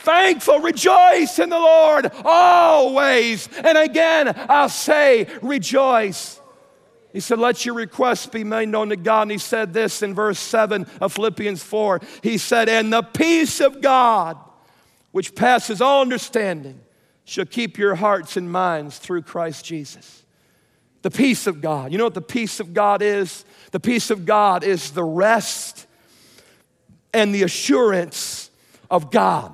Thankful, 0.00 0.60
rejoice 0.60 1.38
in 1.38 1.48
the 1.48 1.58
Lord 1.58 2.10
always. 2.26 3.48
And 3.64 3.78
again, 3.78 4.34
I'll 4.50 4.68
say, 4.68 5.26
rejoice. 5.40 6.38
He 7.14 7.20
said, 7.20 7.38
Let 7.38 7.64
your 7.64 7.74
requests 7.74 8.26
be 8.26 8.44
made 8.44 8.68
known 8.68 8.90
to 8.90 8.96
God. 8.96 9.22
And 9.22 9.30
he 9.30 9.38
said 9.38 9.72
this 9.72 10.02
in 10.02 10.14
verse 10.14 10.38
7 10.38 10.86
of 11.00 11.14
Philippians 11.14 11.62
4. 11.62 12.02
He 12.22 12.36
said, 12.36 12.68
And 12.68 12.92
the 12.92 13.00
peace 13.00 13.62
of 13.62 13.80
God, 13.80 14.36
which 15.12 15.34
passes 15.34 15.80
all 15.80 16.02
understanding, 16.02 16.82
shall 17.24 17.46
keep 17.46 17.78
your 17.78 17.94
hearts 17.94 18.36
and 18.36 18.52
minds 18.52 18.98
through 18.98 19.22
Christ 19.22 19.64
Jesus. 19.64 20.22
The 21.00 21.10
peace 21.10 21.46
of 21.46 21.62
God. 21.62 21.92
You 21.92 21.98
know 21.98 22.04
what 22.04 22.12
the 22.12 22.20
peace 22.20 22.60
of 22.60 22.74
God 22.74 23.00
is? 23.00 23.46
The 23.70 23.80
peace 23.80 24.10
of 24.10 24.26
God 24.26 24.64
is 24.64 24.90
the 24.90 25.02
rest 25.02 25.86
and 27.12 27.34
the 27.34 27.42
assurance 27.42 28.50
of 28.90 29.10
God. 29.10 29.52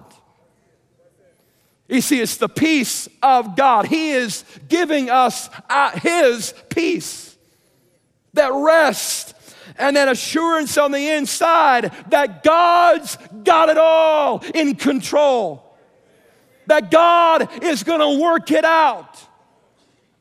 You 1.89 2.01
see, 2.01 2.21
it's 2.21 2.39
the 2.39 2.49
peace 2.49 3.09
of 3.23 3.57
God. 3.57 3.87
He 3.87 4.13
is 4.13 4.45
giving 4.69 5.11
us 5.11 5.51
uh, 5.69 5.91
His 5.99 6.55
peace, 6.71 7.37
that 8.33 8.53
rest 8.53 9.35
and 9.77 9.97
that 9.97 10.09
assurance 10.09 10.79
on 10.79 10.93
the 10.93 11.11
inside 11.11 11.93
that 12.09 12.43
God's 12.43 13.19
got 13.43 13.69
it 13.69 13.79
all 13.79 14.43
in 14.55 14.77
control, 14.77 15.77
that 16.67 16.91
God 16.91 17.63
is 17.63 17.83
going 17.83 18.01
to 18.01 18.23
work 18.23 18.51
it 18.51 18.65
out. 18.65 19.21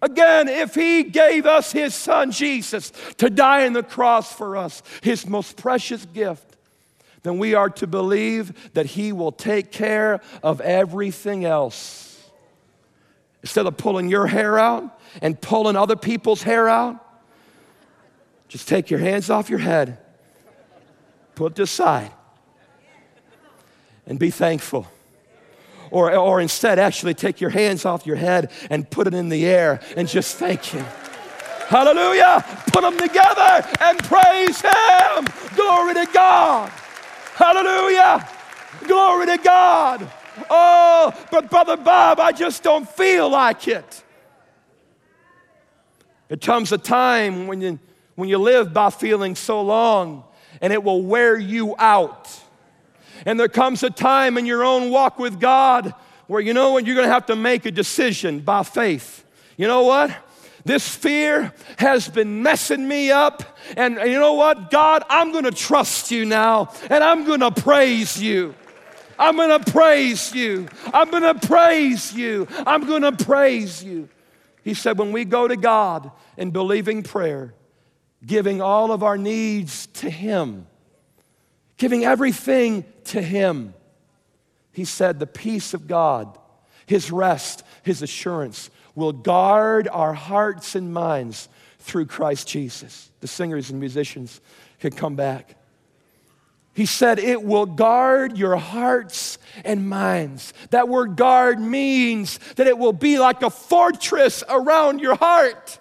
Again, 0.01 0.49
if 0.49 0.75
He 0.75 1.03
gave 1.03 1.45
us 1.45 1.71
His 1.71 1.95
Son 1.95 2.31
Jesus 2.31 2.91
to 3.17 3.29
die 3.29 3.65
on 3.65 3.73
the 3.73 3.83
cross 3.83 4.33
for 4.33 4.57
us, 4.57 4.83
His 5.01 5.25
most 5.25 5.55
precious 5.55 6.05
gift, 6.07 6.52
then 7.23 7.37
we 7.37 7.53
are 7.53 7.69
to 7.69 7.87
believe 7.87 8.73
that 8.73 8.85
He 8.85 9.11
will 9.11 9.31
take 9.31 9.71
care 9.71 10.21
of 10.43 10.61
everything 10.61 11.45
else. 11.45 12.29
Instead 13.41 13.65
of 13.65 13.75
pulling 13.77 14.09
your 14.09 14.27
hair 14.27 14.59
out 14.59 14.99
and 15.21 15.39
pulling 15.39 15.75
other 15.75 15.95
people's 15.95 16.43
hair 16.43 16.69
out, 16.69 16.99
just 18.47 18.67
take 18.67 18.89
your 18.89 18.99
hands 18.99 19.29
off 19.29 19.49
your 19.49 19.59
head, 19.59 19.97
put 21.35 21.53
it 21.53 21.63
aside, 21.63 22.11
and 24.05 24.19
be 24.19 24.29
thankful. 24.29 24.87
Or, 25.91 26.13
or 26.15 26.41
instead, 26.41 26.79
actually 26.79 27.13
take 27.13 27.39
your 27.39 27.51
hands 27.51 27.85
off 27.85 28.05
your 28.05 28.15
head 28.15 28.51
and 28.69 28.89
put 28.89 29.07
it 29.07 29.13
in 29.13 29.29
the 29.29 29.45
air 29.45 29.79
and 29.95 30.07
just 30.07 30.37
thank 30.37 30.63
Him. 30.65 30.85
Hallelujah! 31.67 32.43
Put 32.67 32.81
them 32.81 32.97
together 32.97 33.65
and 33.79 33.99
praise 34.03 34.61
Him. 34.61 35.25
Glory 35.55 35.93
to 35.93 36.07
God. 36.11 36.71
Hallelujah. 37.35 38.27
Glory 38.83 39.25
to 39.27 39.37
God. 39.37 40.11
Oh, 40.49 41.13
but 41.31 41.49
Brother 41.49 41.77
Bob, 41.77 42.19
I 42.19 42.31
just 42.31 42.63
don't 42.63 42.87
feel 42.87 43.29
like 43.29 43.67
it. 43.67 44.03
It 46.29 46.41
comes 46.41 46.71
a 46.71 46.77
time 46.77 47.47
when 47.47 47.61
you, 47.61 47.79
when 48.15 48.29
you 48.29 48.37
live 48.37 48.73
by 48.73 48.89
feeling 48.89 49.35
so 49.35 49.61
long 49.61 50.23
and 50.61 50.73
it 50.73 50.83
will 50.83 51.01
wear 51.01 51.37
you 51.37 51.75
out. 51.77 52.29
And 53.25 53.39
there 53.39 53.47
comes 53.47 53.83
a 53.83 53.89
time 53.89 54.37
in 54.37 54.45
your 54.45 54.63
own 54.63 54.89
walk 54.89 55.19
with 55.19 55.39
God 55.39 55.93
where 56.27 56.41
you 56.41 56.53
know 56.53 56.71
what, 56.71 56.85
you're 56.85 56.95
going 56.95 57.07
to 57.07 57.13
have 57.13 57.27
to 57.27 57.35
make 57.35 57.65
a 57.65 57.71
decision 57.71 58.39
by 58.39 58.63
faith. 58.63 59.25
You 59.57 59.67
know 59.67 59.83
what? 59.83 60.11
This 60.65 60.87
fear 60.87 61.53
has 61.77 62.07
been 62.07 62.41
messing 62.41 62.87
me 62.87 63.11
up. 63.11 63.52
And 63.77 63.95
you 63.95 64.19
know 64.19 64.33
what? 64.33 64.69
God, 64.69 65.03
I'm 65.09 65.31
going 65.31 65.45
to 65.45 65.51
trust 65.51 66.11
you 66.11 66.25
now 66.25 66.73
and 66.89 67.03
I'm 67.03 67.25
going 67.25 67.39
to 67.39 67.51
praise 67.51 68.21
you. 68.21 68.55
I'm 69.17 69.35
going 69.35 69.61
to 69.61 69.71
praise 69.71 70.33
you. 70.33 70.67
I'm 70.93 71.09
going 71.11 71.23
to 71.23 71.47
praise 71.47 72.13
you. 72.13 72.47
I'm 72.65 72.85
going 72.85 73.03
to 73.03 73.11
praise 73.11 73.83
you. 73.83 74.09
He 74.63 74.73
said, 74.73 74.97
when 74.97 75.11
we 75.11 75.25
go 75.25 75.47
to 75.47 75.55
God 75.55 76.11
in 76.37 76.51
believing 76.51 77.03
prayer, 77.03 77.53
giving 78.25 78.61
all 78.61 78.91
of 78.91 79.03
our 79.03 79.17
needs 79.17 79.87
to 79.87 80.09
Him, 80.09 80.67
giving 81.77 82.05
everything 82.05 82.85
to 83.05 83.21
Him, 83.21 83.73
He 84.71 84.85
said, 84.85 85.19
the 85.19 85.27
peace 85.27 85.73
of 85.73 85.87
God, 85.87 86.37
His 86.85 87.11
rest, 87.11 87.63
His 87.83 88.01
assurance 88.01 88.69
will 88.95 89.11
guard 89.11 89.87
our 89.87 90.13
hearts 90.13 90.75
and 90.75 90.93
minds 90.93 91.49
through 91.83 92.05
Christ 92.05 92.47
Jesus. 92.47 93.11
The 93.19 93.27
singers 93.27 93.69
and 93.69 93.79
musicians 93.79 94.39
could 94.79 94.95
come 94.95 95.15
back. 95.15 95.57
He 96.73 96.85
said, 96.85 97.19
It 97.19 97.43
will 97.43 97.65
guard 97.65 98.37
your 98.37 98.55
hearts 98.55 99.37
and 99.63 99.87
minds. 99.87 100.53
That 100.71 100.87
word 100.87 101.17
guard 101.17 101.59
means 101.59 102.39
that 102.55 102.67
it 102.67 102.77
will 102.77 102.93
be 102.93 103.19
like 103.19 103.43
a 103.43 103.49
fortress 103.49 104.43
around 104.49 105.01
your 105.01 105.15
heart, 105.15 105.77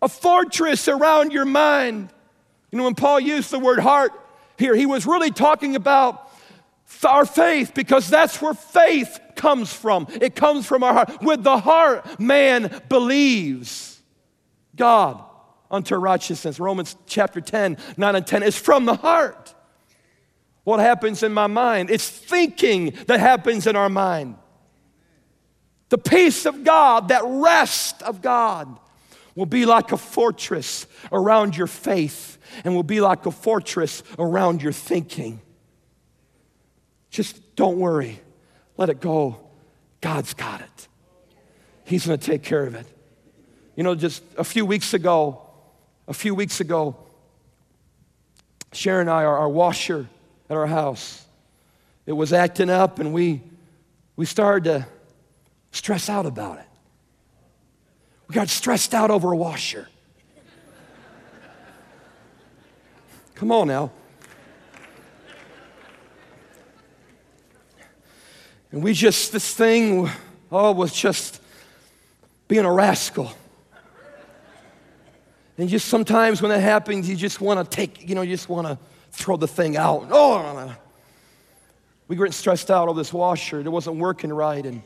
a 0.00 0.08
fortress 0.08 0.88
around 0.88 1.32
your 1.32 1.46
mind. 1.46 2.10
You 2.70 2.78
know, 2.78 2.84
when 2.84 2.94
Paul 2.94 3.18
used 3.18 3.50
the 3.50 3.58
word 3.58 3.80
heart 3.80 4.12
here, 4.58 4.76
he 4.76 4.86
was 4.86 5.06
really 5.06 5.30
talking 5.30 5.74
about 5.74 6.30
our 7.02 7.24
faith 7.24 7.72
because 7.74 8.10
that's 8.10 8.42
where 8.42 8.54
faith 8.54 9.18
comes 9.36 9.72
from. 9.72 10.06
It 10.20 10.36
comes 10.36 10.66
from 10.66 10.82
our 10.82 10.92
heart. 10.92 11.22
With 11.22 11.42
the 11.42 11.58
heart, 11.58 12.20
man 12.20 12.82
believes 12.90 13.87
God 14.78 15.22
unto 15.70 15.96
righteousness. 15.96 16.58
Romans 16.58 16.96
chapter 17.06 17.40
10, 17.40 17.76
9 17.96 18.16
and 18.16 18.26
10 18.26 18.42
is 18.42 18.56
from 18.56 18.86
the 18.86 18.94
heart. 18.94 19.54
What 20.64 20.80
happens 20.80 21.22
in 21.22 21.32
my 21.32 21.46
mind? 21.46 21.90
It's 21.90 22.08
thinking 22.08 22.94
that 23.06 23.20
happens 23.20 23.66
in 23.66 23.76
our 23.76 23.88
mind. 23.88 24.36
The 25.88 25.98
peace 25.98 26.44
of 26.46 26.64
God, 26.64 27.08
that 27.08 27.22
rest 27.24 28.02
of 28.02 28.20
God, 28.20 28.78
will 29.34 29.46
be 29.46 29.64
like 29.64 29.92
a 29.92 29.96
fortress 29.96 30.86
around 31.12 31.56
your 31.56 31.66
faith 31.66 32.38
and 32.64 32.74
will 32.74 32.82
be 32.82 33.00
like 33.00 33.24
a 33.24 33.30
fortress 33.30 34.02
around 34.18 34.62
your 34.62 34.72
thinking. 34.72 35.40
Just 37.10 37.56
don't 37.56 37.78
worry. 37.78 38.20
Let 38.76 38.90
it 38.90 39.00
go. 39.00 39.40
God's 40.00 40.34
got 40.34 40.60
it. 40.60 40.88
He's 41.84 42.06
going 42.06 42.18
to 42.18 42.26
take 42.26 42.42
care 42.42 42.66
of 42.66 42.74
it. 42.74 42.86
You 43.78 43.84
know, 43.84 43.94
just 43.94 44.24
a 44.36 44.42
few 44.42 44.66
weeks 44.66 44.92
ago, 44.92 45.40
a 46.08 46.12
few 46.12 46.34
weeks 46.34 46.58
ago, 46.58 46.96
Sharon 48.72 49.02
and 49.02 49.10
I, 49.10 49.22
our, 49.22 49.38
our 49.38 49.48
washer 49.48 50.08
at 50.50 50.56
our 50.56 50.66
house, 50.66 51.24
it 52.04 52.10
was 52.10 52.32
acting 52.32 52.70
up, 52.70 52.98
and 52.98 53.12
we, 53.12 53.40
we 54.16 54.26
started 54.26 54.64
to 54.64 54.86
stress 55.70 56.08
out 56.08 56.26
about 56.26 56.58
it. 56.58 56.64
We 58.26 58.34
got 58.34 58.48
stressed 58.48 58.94
out 58.94 59.12
over 59.12 59.30
a 59.30 59.36
washer. 59.36 59.88
Come 63.36 63.52
on 63.52 63.68
now. 63.68 63.92
And 68.72 68.82
we 68.82 68.92
just, 68.92 69.30
this 69.30 69.54
thing, 69.54 70.10
oh, 70.50 70.72
was 70.72 70.92
just 70.92 71.40
being 72.48 72.64
a 72.64 72.72
rascal. 72.72 73.30
And 75.58 75.68
just 75.68 75.88
sometimes 75.88 76.40
when 76.40 76.50
that 76.50 76.60
happens, 76.60 77.08
you 77.08 77.16
just 77.16 77.40
want 77.40 77.68
to 77.68 77.76
take, 77.76 78.08
you 78.08 78.14
know, 78.14 78.22
you 78.22 78.34
just 78.34 78.48
want 78.48 78.68
to 78.68 78.78
throw 79.10 79.36
the 79.36 79.48
thing 79.48 79.76
out. 79.76 80.06
Oh, 80.10 80.76
we 82.06 82.16
were 82.16 82.26
getting 82.26 82.32
stressed 82.32 82.70
out 82.70 82.88
over 82.88 82.98
this 82.98 83.12
washer. 83.12 83.58
It 83.58 83.68
wasn't 83.68 83.96
working 83.96 84.32
right. 84.32 84.64
And, 84.64 84.82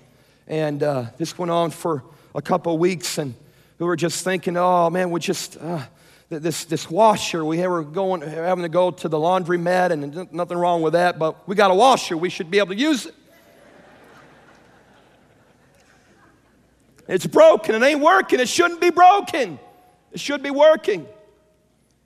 and 0.48 0.82
uh, 0.82 1.06
this 1.18 1.38
went 1.38 1.50
on 1.50 1.70
for 1.70 2.02
a 2.34 2.40
couple 2.40 2.72
of 2.72 2.80
weeks. 2.80 3.18
And 3.18 3.34
we 3.78 3.84
were 3.84 3.96
just 3.96 4.24
thinking, 4.24 4.56
oh, 4.56 4.88
man, 4.88 5.10
we 5.10 5.20
just, 5.20 5.58
uh, 5.58 5.82
this, 6.30 6.64
this 6.64 6.88
washer, 6.90 7.44
we 7.44 7.64
were 7.66 7.82
going, 7.82 8.22
having 8.22 8.62
to 8.62 8.70
go 8.70 8.90
to 8.90 9.08
the 9.08 9.18
laundromat, 9.18 9.90
and 9.90 10.32
nothing 10.32 10.56
wrong 10.56 10.80
with 10.80 10.94
that, 10.94 11.18
but 11.18 11.46
we 11.46 11.54
got 11.54 11.70
a 11.70 11.74
washer. 11.74 12.16
We 12.16 12.30
should 12.30 12.50
be 12.50 12.58
able 12.58 12.68
to 12.68 12.80
use 12.80 13.04
it. 13.06 13.14
It's 17.06 17.26
broken. 17.26 17.74
It 17.74 17.82
ain't 17.84 18.00
working. 18.00 18.40
It 18.40 18.48
shouldn't 18.48 18.80
be 18.80 18.88
broken. 18.88 19.58
It 20.12 20.20
should 20.20 20.42
be 20.42 20.50
working. 20.50 21.06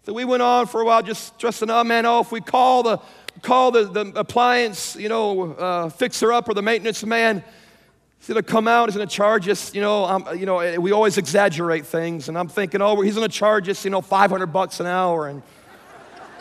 So 0.05 0.13
we 0.13 0.25
went 0.25 0.41
on 0.41 0.67
for 0.67 0.81
a 0.81 0.85
while 0.85 1.03
just 1.03 1.35
stressing, 1.35 1.69
up, 1.69 1.85
man. 1.87 2.07
Oh, 2.07 2.21
if 2.21 2.31
we 2.31 2.41
call 2.41 2.85
the 2.85 3.01
call 3.43 3.73
the, 3.73 3.85
the 3.85 4.13
appliance, 4.15 4.95
you 4.97 5.09
know, 5.09 5.53
uh, 5.55 5.89
fixer 5.89 6.33
up 6.33 6.49
or 6.49 6.55
the 6.55 6.63
maintenance 6.63 7.05
man, 7.05 7.43
he's 8.19 8.29
gonna 8.29 8.43
come 8.43 8.69
out, 8.69 8.89
he's 8.89 8.97
gonna 8.97 9.09
charge 9.09 9.49
us, 9.49 9.75
you 9.75 9.81
know, 9.81 10.05
um, 10.05 10.29
you 10.39 10.47
know, 10.47 10.81
we 10.81 10.93
always 10.93 11.19
exaggerate 11.19 11.85
things. 11.87 12.29
And 12.29 12.39
I'm 12.39 12.47
thinking, 12.47 12.81
oh, 12.81 13.01
he's 13.01 13.17
gonna 13.17 13.29
charge 13.29 13.69
us, 13.69 13.85
you 13.85 13.91
know, 13.91 14.01
500 14.01 14.47
bucks 14.47 14.79
an 14.79 14.87
hour. 14.87 15.27
And 15.27 15.43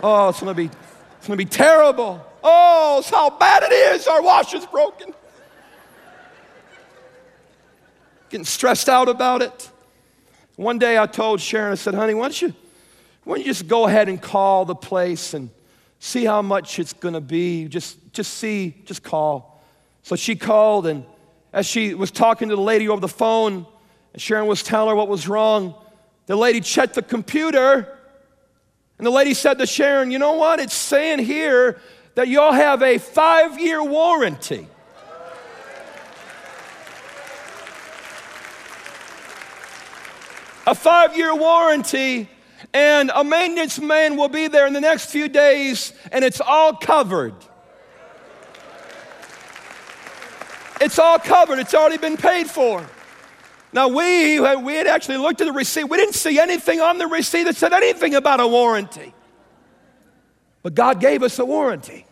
oh, 0.04 0.30
it's 0.30 0.40
gonna 0.40 0.54
be, 0.54 0.70
it's 1.18 1.28
gonna 1.28 1.36
be 1.36 1.46
terrible. 1.46 2.24
Oh, 2.44 2.98
it's 3.00 3.10
how 3.10 3.32
bad 3.32 3.64
it 3.64 3.74
is. 3.74 4.08
Our 4.08 4.22
washer's 4.22 4.68
broken. 4.68 5.12
Getting 8.30 8.46
stressed 8.46 8.90
out 8.90 9.10
about 9.10 9.42
it. 9.42 9.72
One 10.56 10.80
day 10.80 10.98
I 10.98 11.06
told 11.06 11.42
Sharon, 11.42 11.74
I 11.74 11.76
said, 11.76 11.94
honey, 11.94 12.14
why 12.14 12.24
don't 12.24 12.42
you, 12.42 12.54
why 13.24 13.36
don't 13.36 13.46
you 13.46 13.52
just 13.52 13.68
go 13.68 13.88
ahead 13.88 14.08
and 14.08 14.22
call 14.22 14.64
the 14.66 14.76
place 14.76 15.34
and 15.34 15.50
see 16.00 16.24
how 16.24 16.42
much 16.42 16.80
it's 16.80 16.94
going 16.94 17.14
to 17.14 17.22
be. 17.22 17.68
Just, 17.68 17.98
just 18.14 18.36
see, 18.36 18.76
just 18.86 19.04
call. 19.04 19.64
So 20.04 20.16
she 20.16 20.36
called, 20.36 20.88
and 20.88 21.04
as 21.52 21.66
she 21.66 21.94
was 21.94 22.12
talking 22.12 22.50
to 22.50 22.56
the 22.56 22.62
lady 22.62 22.88
over 22.88 23.02
the 23.02 23.08
phone, 23.08 23.66
and 24.14 24.22
Sharon 24.22 24.48
was 24.48 24.64
telling 24.64 24.90
her 24.90 24.96
what 24.96 25.10
was 25.10 25.28
wrong, 25.28 25.76
the 26.28 26.36
lady 26.36 26.62
checked 26.62 26.94
the 26.94 27.02
computer, 27.02 27.98
and 28.98 29.06
the 29.06 29.12
lady 29.12 29.34
said 29.34 29.58
to 29.58 29.66
Sharon, 29.66 30.10
You 30.10 30.20
know 30.20 30.34
what? 30.34 30.60
It's 30.60 30.74
saying 30.74 31.20
here 31.20 31.82
that 32.16 32.30
y'all 32.30 32.54
have 32.54 32.82
a 32.82 32.98
five 32.98 33.60
year 33.60 33.84
warranty. 33.84 34.68
A 40.68 40.74
five 40.74 41.16
year 41.16 41.36
warranty 41.36 42.30
and 42.74 43.12
a 43.14 43.24
maintenance 43.24 43.80
man 43.80 44.18
will 44.18 44.30
be 44.30 44.48
there 44.48 44.66
in 44.66 44.74
the 44.74 44.82
next 44.82 45.06
few 45.06 45.28
days, 45.28 45.94
and 46.12 46.26
it's 46.26 46.42
all 46.42 46.74
covered. 46.74 47.36
It's 50.82 51.00
all 51.00 51.20
covered, 51.20 51.60
it's 51.60 51.74
already 51.74 51.98
been 51.98 52.18
paid 52.18 52.50
for. 52.50 52.86
Now, 53.72 53.90
we, 53.90 54.40
we 54.40 54.76
had 54.76 54.88
actually 54.88 55.18
looked 55.18 55.42
at 55.42 55.46
the 55.46 55.52
receipt. 55.52 55.84
We 55.86 55.98
didn't 55.98 56.16
see 56.16 56.40
anything 56.40 56.80
on 56.80 56.98
the 56.98 57.08
receipt 57.08 57.44
that 57.44 57.58
said 57.58 57.74
anything 57.74 58.16
about 58.16 58.40
a 58.40 58.48
warranty. 58.48 59.14
But 60.64 60.76
God 60.76 61.02
gave 61.02 61.24
us 61.24 61.38
a 61.40 61.46
warranty. 61.46 62.06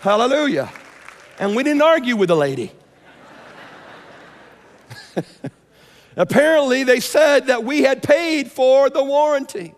Hallelujah. 0.00 0.70
And 1.38 1.54
we 1.54 1.62
didn't 1.62 1.82
argue 1.82 2.16
with 2.16 2.28
the 2.28 2.36
lady. 2.36 2.72
Apparently, 6.16 6.82
they 6.82 7.00
said 7.00 7.46
that 7.46 7.64
we 7.64 7.82
had 7.82 8.02
paid 8.02 8.50
for 8.50 8.90
the 8.90 9.02
warranty. 9.02 9.74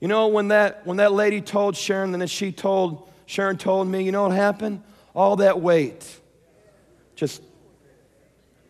You 0.00 0.08
know, 0.08 0.28
when 0.28 0.48
that, 0.48 0.86
when 0.86 0.96
that 0.96 1.12
lady 1.12 1.40
told 1.40 1.76
Sharon, 1.76 2.12
then 2.12 2.26
she 2.26 2.52
told, 2.52 3.08
Sharon 3.26 3.58
told 3.58 3.86
me, 3.86 4.02
you 4.02 4.12
know 4.12 4.22
what 4.22 4.32
happened? 4.32 4.82
All 5.14 5.36
that 5.36 5.60
weight. 5.60 6.20
Just, 7.14 7.42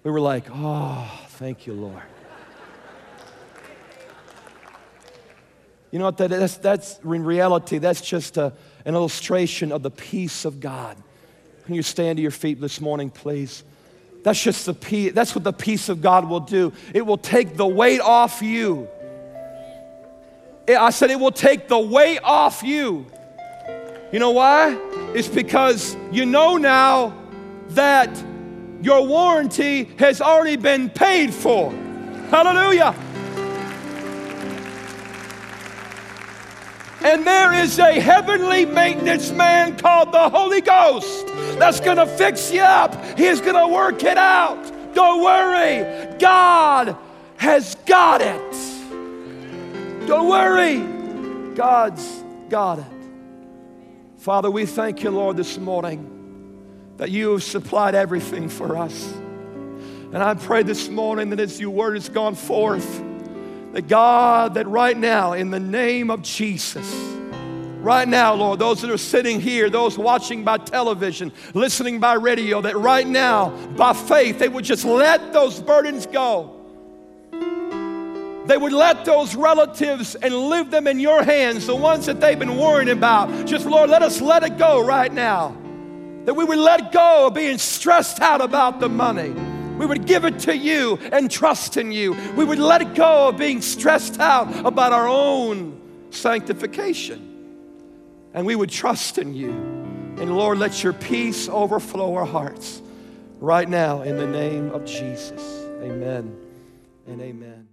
we 0.02 0.10
were 0.10 0.20
like, 0.20 0.46
oh, 0.50 1.08
thank 1.28 1.66
you, 1.66 1.72
Lord. 1.72 2.02
You 5.90 5.98
know 5.98 6.04
what? 6.06 6.18
That, 6.18 6.30
that's, 6.30 6.56
that's 6.56 6.98
in 7.00 7.24
reality, 7.24 7.78
that's 7.78 8.00
just 8.00 8.36
a, 8.36 8.52
an 8.84 8.94
illustration 8.94 9.72
of 9.72 9.82
the 9.82 9.90
peace 9.90 10.44
of 10.44 10.60
God. 10.60 10.96
Can 11.64 11.74
you 11.74 11.82
stand 11.82 12.16
to 12.18 12.22
your 12.22 12.30
feet 12.30 12.60
this 12.60 12.80
morning, 12.80 13.10
please? 13.10 13.64
That's 14.22 14.42
just 14.42 14.66
the 14.66 14.74
peace. 14.74 15.12
That's 15.12 15.34
what 15.34 15.44
the 15.44 15.52
peace 15.52 15.88
of 15.88 16.02
God 16.02 16.28
will 16.28 16.40
do. 16.40 16.72
It 16.92 17.06
will 17.06 17.18
take 17.18 17.56
the 17.56 17.66
weight 17.66 18.00
off 18.00 18.42
you. 18.42 18.88
I 20.68 20.90
said 20.90 21.10
it 21.10 21.18
will 21.18 21.32
take 21.32 21.68
the 21.68 21.78
weight 21.78 22.20
off 22.22 22.62
you. 22.62 23.06
You 24.12 24.18
know 24.18 24.30
why? 24.30 24.76
It's 25.14 25.28
because 25.28 25.96
you 26.12 26.26
know 26.26 26.56
now 26.56 27.16
that 27.70 28.10
your 28.82 29.06
warranty 29.06 29.84
has 29.98 30.20
already 30.20 30.56
been 30.56 30.90
paid 30.90 31.32
for. 31.32 31.72
Hallelujah. 32.30 32.94
And 37.02 37.26
there 37.26 37.54
is 37.54 37.78
a 37.78 37.98
heavenly 37.98 38.66
maintenance 38.66 39.30
man 39.30 39.78
called 39.78 40.12
the 40.12 40.28
Holy 40.28 40.60
Ghost 40.60 41.26
that's 41.60 41.80
going 41.80 41.96
to 41.96 42.06
fix 42.06 42.50
you 42.52 42.62
up. 42.62 43.18
He's 43.18 43.40
going 43.40 43.56
to 43.56 43.68
work 43.68 44.02
it 44.02 44.16
out. 44.16 44.94
Don't 44.94 45.22
worry. 45.22 46.16
God 46.18 46.96
has 47.36 47.74
got 47.86 48.20
it. 48.22 48.52
Don't 50.06 50.28
worry. 50.28 51.54
God's 51.54 52.24
got 52.48 52.78
it. 52.78 52.84
Father, 54.18 54.50
we 54.50 54.66
thank 54.66 55.02
you, 55.02 55.10
Lord, 55.10 55.36
this 55.36 55.58
morning 55.58 56.06
that 56.98 57.10
you 57.10 57.32
have 57.32 57.42
supplied 57.42 57.94
everything 57.94 58.48
for 58.48 58.76
us. 58.76 59.12
And 60.12 60.18
I 60.18 60.34
pray 60.34 60.62
this 60.62 60.88
morning 60.88 61.30
that 61.30 61.40
as 61.40 61.60
your 61.60 61.70
word 61.70 61.94
has 61.94 62.08
gone 62.08 62.34
forth, 62.34 63.02
that 63.72 63.86
God, 63.88 64.54
that 64.54 64.66
right 64.66 64.96
now, 64.96 65.32
in 65.34 65.50
the 65.50 65.60
name 65.60 66.10
of 66.10 66.22
Jesus, 66.22 66.92
right 67.82 68.06
now, 68.06 68.34
Lord, 68.34 68.58
those 68.58 68.80
that 68.82 68.90
are 68.90 68.98
sitting 68.98 69.40
here, 69.40 69.70
those 69.70 69.98
watching 69.98 70.44
by 70.44 70.58
television, 70.58 71.32
listening 71.54 72.00
by 72.00 72.14
radio, 72.14 72.60
that 72.60 72.76
right 72.76 73.06
now, 73.06 73.50
by 73.76 73.92
faith, 73.92 74.38
they 74.38 74.48
would 74.48 74.64
just 74.64 74.84
let 74.84 75.32
those 75.32 75.60
burdens 75.60 76.06
go. 76.06 76.56
They 78.46 78.56
would 78.56 78.72
let 78.72 79.04
those 79.04 79.34
relatives 79.34 80.14
and 80.16 80.34
leave 80.50 80.70
them 80.70 80.86
in 80.86 80.98
your 80.98 81.22
hands, 81.22 81.66
the 81.66 81.76
ones 81.76 82.06
that 82.06 82.20
they've 82.20 82.38
been 82.38 82.56
worrying 82.56 82.90
about. 82.90 83.46
Just, 83.46 83.66
Lord, 83.66 83.90
let 83.90 84.02
us 84.02 84.20
let 84.20 84.42
it 84.42 84.58
go 84.58 84.84
right 84.84 85.12
now. 85.12 85.56
That 86.24 86.34
we 86.34 86.44
would 86.44 86.58
let 86.58 86.92
go 86.92 87.28
of 87.28 87.34
being 87.34 87.58
stressed 87.58 88.20
out 88.20 88.40
about 88.40 88.80
the 88.80 88.88
money 88.88 89.34
we 89.80 89.86
would 89.86 90.04
give 90.04 90.26
it 90.26 90.38
to 90.40 90.54
you 90.54 90.98
and 91.10 91.30
trust 91.30 91.78
in 91.78 91.90
you. 91.90 92.12
We 92.36 92.44
would 92.44 92.58
let 92.58 92.94
go 92.94 93.28
of 93.28 93.38
being 93.38 93.62
stressed 93.62 94.20
out 94.20 94.66
about 94.66 94.92
our 94.92 95.08
own 95.08 95.80
sanctification. 96.10 97.29
And 98.32 98.46
we 98.46 98.54
would 98.54 98.70
trust 98.70 99.18
in 99.18 99.34
you. 99.34 99.50
And 99.50 100.36
Lord, 100.36 100.58
let 100.58 100.84
your 100.84 100.92
peace 100.92 101.48
overflow 101.48 102.14
our 102.14 102.26
hearts 102.26 102.82
right 103.40 103.68
now 103.68 104.02
in 104.02 104.16
the 104.16 104.26
name 104.26 104.70
of 104.70 104.84
Jesus. 104.84 105.42
Amen 105.82 106.36
and 107.06 107.20
amen. 107.20 107.69